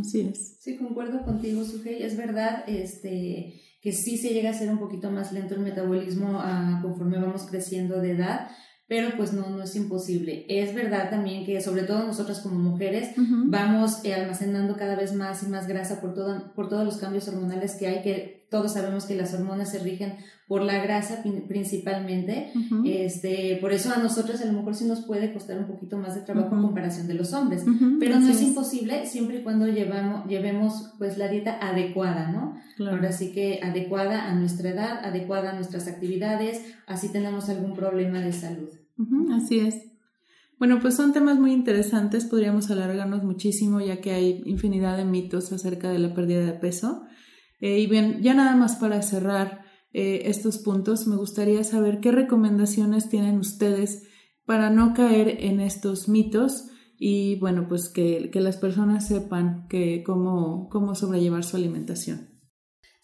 así 0.00 0.22
es. 0.22 0.56
Sí, 0.60 0.78
concuerdo 0.78 1.22
contigo, 1.26 1.62
Sujei. 1.62 2.02
Es 2.02 2.16
verdad, 2.16 2.64
este 2.66 3.52
que 3.80 3.92
sí 3.92 4.16
se 4.16 4.30
llega 4.30 4.50
a 4.50 4.54
ser 4.54 4.70
un 4.70 4.78
poquito 4.78 5.10
más 5.10 5.32
lento 5.32 5.54
el 5.54 5.60
metabolismo 5.60 6.38
ah, 6.40 6.80
conforme 6.82 7.18
vamos 7.18 7.46
creciendo 7.48 8.00
de 8.00 8.12
edad, 8.12 8.48
pero 8.88 9.16
pues 9.16 9.32
no, 9.32 9.50
no 9.50 9.62
es 9.62 9.76
imposible. 9.76 10.46
Es 10.48 10.74
verdad 10.74 11.10
también 11.10 11.44
que 11.44 11.60
sobre 11.60 11.82
todo 11.82 12.04
nosotras 12.04 12.40
como 12.40 12.58
mujeres 12.58 13.10
vamos 13.16 14.04
eh, 14.04 14.14
almacenando 14.14 14.76
cada 14.76 14.96
vez 14.96 15.14
más 15.14 15.42
y 15.42 15.46
más 15.46 15.68
grasa 15.68 16.00
por, 16.00 16.14
todo, 16.14 16.54
por 16.54 16.68
todos 16.68 16.84
los 16.84 16.96
cambios 16.96 17.28
hormonales 17.28 17.76
que 17.76 17.86
hay, 17.86 18.02
que 18.02 18.37
todos 18.50 18.72
sabemos 18.72 19.04
que 19.04 19.14
las 19.14 19.34
hormonas 19.34 19.70
se 19.70 19.78
rigen 19.78 20.14
por 20.48 20.62
la 20.62 20.82
grasa 20.82 21.22
principalmente. 21.46 22.50
este, 22.84 23.58
por 23.60 23.72
eso 23.72 23.92
a 23.92 23.98
nosotros 23.98 24.40
a 24.40 24.46
lo 24.46 24.54
mejor 24.54 24.74
sí 24.74 24.86
nos 24.86 25.04
puede 25.04 25.32
costar 25.32 25.58
un 25.58 25.66
poquito 25.66 25.98
más 25.98 26.14
de 26.14 26.22
trabajo 26.22 26.56
en 26.56 26.62
comparación 26.62 27.06
de 27.06 27.14
los 27.14 27.34
hombres, 27.34 27.64
pero 28.00 28.18
no 28.18 28.28
es, 28.28 28.42
imposible 28.42 29.06
siempre 29.06 29.40
y 29.40 29.42
cuando 29.42 29.66
llevamos, 29.66 30.26
llevemos 30.26 30.94
pues 30.98 31.18
la 31.18 31.28
dieta 31.28 31.58
adecuada, 31.60 32.32
¿no? 32.32 32.56
Ahora 32.88 33.12
sí 33.12 33.32
que 33.32 33.60
adecuada 33.62 34.30
a 34.30 34.34
nuestra 34.34 34.70
edad, 34.70 35.04
adecuada 35.04 35.50
a 35.50 35.54
nuestras 35.54 35.86
actividades, 35.86 36.62
así 36.86 37.10
tenemos 37.12 37.48
algún 37.50 37.74
problema 37.74 38.20
de 38.20 38.32
salud. 38.32 38.68
así 39.32 39.60
es. 39.60 39.88
Bueno, 40.58 40.80
pues 40.80 40.96
son 40.96 41.12
temas 41.12 41.38
muy 41.38 41.52
interesantes, 41.52 42.24
podríamos 42.24 42.70
alargarnos 42.70 43.22
muchísimo 43.22 43.80
ya 43.80 44.00
que 44.00 44.12
hay 44.12 44.42
infinidad 44.44 44.96
de 44.96 45.04
mitos 45.04 45.52
acerca 45.52 45.90
de 45.90 45.98
la 45.98 46.14
pérdida 46.14 46.44
de 46.44 46.52
peso. 46.52 47.04
Eh, 47.60 47.80
y 47.80 47.86
bien, 47.86 48.22
ya 48.22 48.34
nada 48.34 48.54
más 48.56 48.76
para 48.76 49.02
cerrar 49.02 49.64
eh, 49.92 50.22
estos 50.26 50.58
puntos, 50.58 51.06
me 51.06 51.16
gustaría 51.16 51.64
saber 51.64 52.00
qué 52.00 52.12
recomendaciones 52.12 53.08
tienen 53.08 53.38
ustedes 53.38 54.04
para 54.44 54.70
no 54.70 54.94
caer 54.94 55.44
en 55.44 55.60
estos 55.60 56.08
mitos 56.08 56.70
y 56.98 57.36
bueno, 57.38 57.66
pues 57.68 57.88
que, 57.88 58.30
que 58.30 58.40
las 58.40 58.56
personas 58.56 59.06
sepan 59.06 59.66
que 59.68 60.02
cómo, 60.04 60.68
cómo 60.68 60.94
sobrellevar 60.94 61.44
su 61.44 61.56
alimentación. 61.56 62.37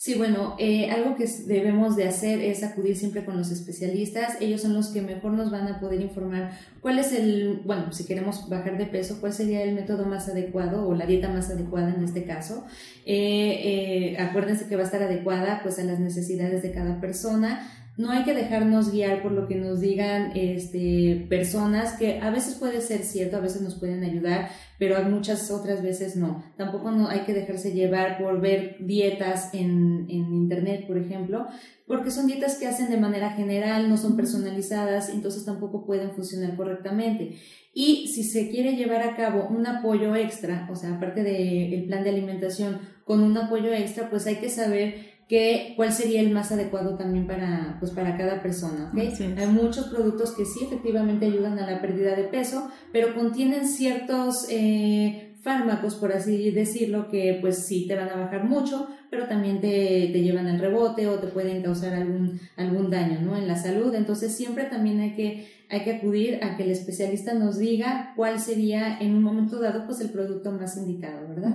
Sí, 0.05 0.17
bueno, 0.17 0.55
eh, 0.59 0.91
algo 0.91 1.17
que 1.17 1.27
debemos 1.47 1.97
de 1.97 2.07
hacer 2.07 2.39
es 2.41 2.63
acudir 2.63 2.95
siempre 2.95 3.25
con 3.25 3.39
los 3.39 3.51
especialistas. 3.51 4.37
Ellos 4.39 4.61
son 4.61 4.75
los 4.75 4.89
que 4.89 5.01
mejor 5.01 5.33
nos 5.33 5.51
van 5.51 5.67
a 5.67 5.81
poder 5.81 6.03
informar 6.03 6.51
cuál 6.83 6.99
es 6.99 7.15
el, 7.15 7.63
bueno, 7.65 7.91
si 7.91 8.05
queremos 8.05 8.51
bajar 8.51 8.77
de 8.77 8.85
peso, 8.85 9.17
cuál 9.19 9.33
sería 9.33 9.63
el 9.63 9.75
método 9.75 10.05
más 10.05 10.29
adecuado 10.29 10.87
o 10.87 10.95
la 10.95 11.07
dieta 11.07 11.31
más 11.31 11.49
adecuada 11.49 11.95
en 11.95 12.05
este 12.05 12.25
caso. 12.25 12.67
Eh, 13.07 14.13
eh, 14.13 14.19
acuérdense 14.19 14.69
que 14.69 14.77
va 14.77 14.83
a 14.83 14.85
estar 14.85 15.03
adecuada 15.03 15.61
pues 15.63 15.79
a 15.79 15.85
las 15.85 15.99
necesidades 15.99 16.63
de 16.63 16.73
cada 16.73 17.01
persona 17.01 17.67
no 17.97 18.11
hay 18.11 18.25
que 18.25 18.35
dejarnos 18.35 18.91
guiar 18.91 19.23
por 19.23 19.31
lo 19.31 19.47
que 19.47 19.55
nos 19.55 19.81
digan 19.81 20.33
este, 20.35 21.27
personas 21.29 21.93
que 21.93 22.19
a 22.21 22.31
veces 22.31 22.57
puede 22.57 22.81
ser 22.81 23.05
cierto, 23.05 23.37
a 23.37 23.41
veces 23.41 23.63
nos 23.63 23.77
pueden 23.77 24.03
ayudar, 24.03 24.51
pero 24.79 25.01
muchas 25.05 25.51
otras 25.53 25.81
veces 25.81 26.17
no. 26.17 26.45
Tampoco 26.57 26.91
no 26.91 27.09
hay 27.09 27.21
que 27.21 27.35
dejarse 27.35 27.73
llevar 27.73 28.19
por 28.19 28.41
ver 28.41 28.79
dietas 28.81 29.55
en, 29.55 30.07
en 30.11 30.35
internet, 30.35 30.89
por 30.89 30.99
ejemplo, 30.99 31.47
porque 31.87 32.11
son 32.11 32.27
dietas 32.27 32.57
que 32.57 32.67
hacen 32.67 32.91
de 32.91 32.97
manera 32.97 33.31
general, 33.31 33.89
no 33.89 33.97
son 33.97 34.17
personalizadas, 34.17 35.09
entonces 35.11 35.45
tampoco 35.45 35.87
pueden 35.87 36.13
funcionar 36.13 36.57
correctamente. 36.57 37.37
Y 37.75 38.09
si 38.09 38.25
se 38.25 38.51
quiere 38.51 38.77
llevar 38.77 39.03
a 39.03 39.17
cabo 39.17 39.49
un 39.49 39.67
apoyo 39.67 40.17
extra, 40.17 40.67
o 40.71 40.75
sea, 40.75 40.95
aparte 40.95 41.23
del 41.23 41.85
plan 41.87 42.03
de 42.03 42.11
alimentación, 42.11 42.79
con 43.05 43.23
un 43.23 43.37
apoyo 43.37 43.73
extra, 43.73 44.09
pues 44.11 44.27
hay 44.27 44.37
que 44.37 44.49
saber 44.49 45.14
que, 45.29 45.73
cuál 45.77 45.93
sería 45.93 46.21
el 46.21 46.31
más 46.31 46.53
adecuado 46.53 46.97
también 46.97 47.27
para, 47.27 47.77
pues, 47.81 47.93
para 47.93 48.17
cada 48.17 48.43
persona. 48.43 48.93
Hay 48.95 49.47
muchos 49.47 49.87
productos 49.87 50.33
que 50.33 50.45
sí 50.45 50.65
efectivamente 50.65 51.27
ayudan 51.27 51.59
a 51.59 51.71
la 51.71 51.81
pérdida 51.81 52.15
de 52.15 52.25
peso, 52.25 52.71
pero 52.93 53.15
contienen 53.15 53.67
ciertos 53.67 54.47
eh, 54.51 55.35
fármacos, 55.45 55.95
por 55.97 56.13
así 56.13 56.51
decirlo, 56.51 57.09
que 57.09 57.39
pues 57.41 57.67
sí 57.67 57.87
te 57.87 57.95
van 57.95 58.09
a 58.09 58.17
bajar 58.17 58.45
mucho, 58.45 58.89
pero 59.11 59.29
también 59.29 59.61
te, 59.61 60.11
te, 60.13 60.23
llevan 60.23 60.47
al 60.47 60.59
rebote 60.59 61.07
o 61.07 61.19
te 61.19 61.29
pueden 61.29 61.63
causar 61.63 61.95
algún, 61.95 62.41
algún 62.57 62.91
daño 62.91 63.21
¿no? 63.21 63.37
en 63.37 63.47
la 63.47 63.57
salud. 63.57 63.95
Entonces 63.95 64.35
siempre 64.35 64.65
también 64.65 65.01
hay 65.01 65.15
que, 65.15 65.47
hay 65.69 65.85
que 65.85 65.97
acudir 65.97 66.43
a 66.43 66.57
que 66.57 66.65
el 66.65 66.71
especialista 66.71 67.35
nos 67.35 67.59
diga 67.59 68.15
cuál 68.17 68.41
sería 68.41 68.99
en 68.99 69.15
un 69.15 69.23
momento 69.23 69.61
dado 69.61 69.87
pues 69.87 70.01
el 70.01 70.11
producto 70.11 70.51
más 70.51 70.77
indicado, 70.77 71.29
¿verdad? 71.29 71.55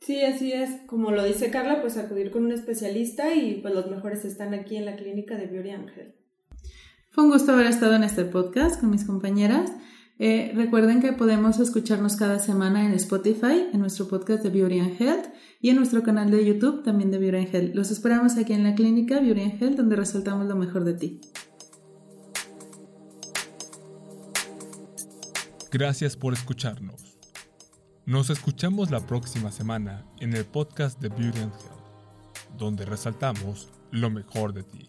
Sí, 0.00 0.22
así 0.22 0.52
es. 0.52 0.70
Como 0.86 1.10
lo 1.10 1.24
dice 1.24 1.50
Carla, 1.50 1.80
pues 1.80 1.96
acudir 1.96 2.30
con 2.30 2.44
un 2.44 2.52
especialista 2.52 3.34
y 3.34 3.60
pues 3.60 3.74
los 3.74 3.90
mejores 3.90 4.24
están 4.24 4.54
aquí 4.54 4.76
en 4.76 4.84
la 4.84 4.96
clínica 4.96 5.36
de 5.36 5.46
Beauty 5.46 5.70
Angel. 5.70 6.14
Fue 7.10 7.24
un 7.24 7.30
gusto 7.30 7.52
haber 7.52 7.66
estado 7.66 7.94
en 7.96 8.04
este 8.04 8.24
podcast 8.24 8.80
con 8.80 8.90
mis 8.90 9.04
compañeras. 9.04 9.72
Eh, 10.20 10.52
recuerden 10.54 11.00
que 11.00 11.12
podemos 11.12 11.60
escucharnos 11.60 12.16
cada 12.16 12.38
semana 12.38 12.84
en 12.84 12.92
Spotify, 12.94 13.68
en 13.72 13.80
nuestro 13.80 14.08
podcast 14.08 14.42
de 14.42 14.50
Beauty 14.50 14.80
and 14.80 15.00
Health 15.00 15.26
y 15.60 15.70
en 15.70 15.76
nuestro 15.76 16.02
canal 16.02 16.30
de 16.30 16.44
YouTube 16.44 16.82
también 16.82 17.10
de 17.10 17.18
Beauty 17.18 17.36
and 17.36 17.54
Health. 17.54 17.74
Los 17.74 17.90
esperamos 17.90 18.36
aquí 18.36 18.52
en 18.52 18.64
la 18.64 18.74
clínica 18.74 19.20
Beauty 19.20 19.40
and 19.42 19.62
Health 19.62 19.76
donde 19.76 19.96
resaltamos 19.96 20.46
lo 20.46 20.56
mejor 20.56 20.84
de 20.84 20.94
ti. 20.94 21.20
Gracias 25.70 26.16
por 26.16 26.32
escucharnos. 26.32 27.07
Nos 28.08 28.30
escuchamos 28.30 28.90
la 28.90 29.00
próxima 29.00 29.52
semana 29.52 30.02
en 30.18 30.34
el 30.34 30.46
podcast 30.46 30.98
de 30.98 31.10
Beauty 31.10 31.40
and 31.40 31.52
Health, 31.52 32.56
donde 32.56 32.86
resaltamos 32.86 33.68
lo 33.90 34.08
mejor 34.08 34.54
de 34.54 34.62
ti. 34.62 34.88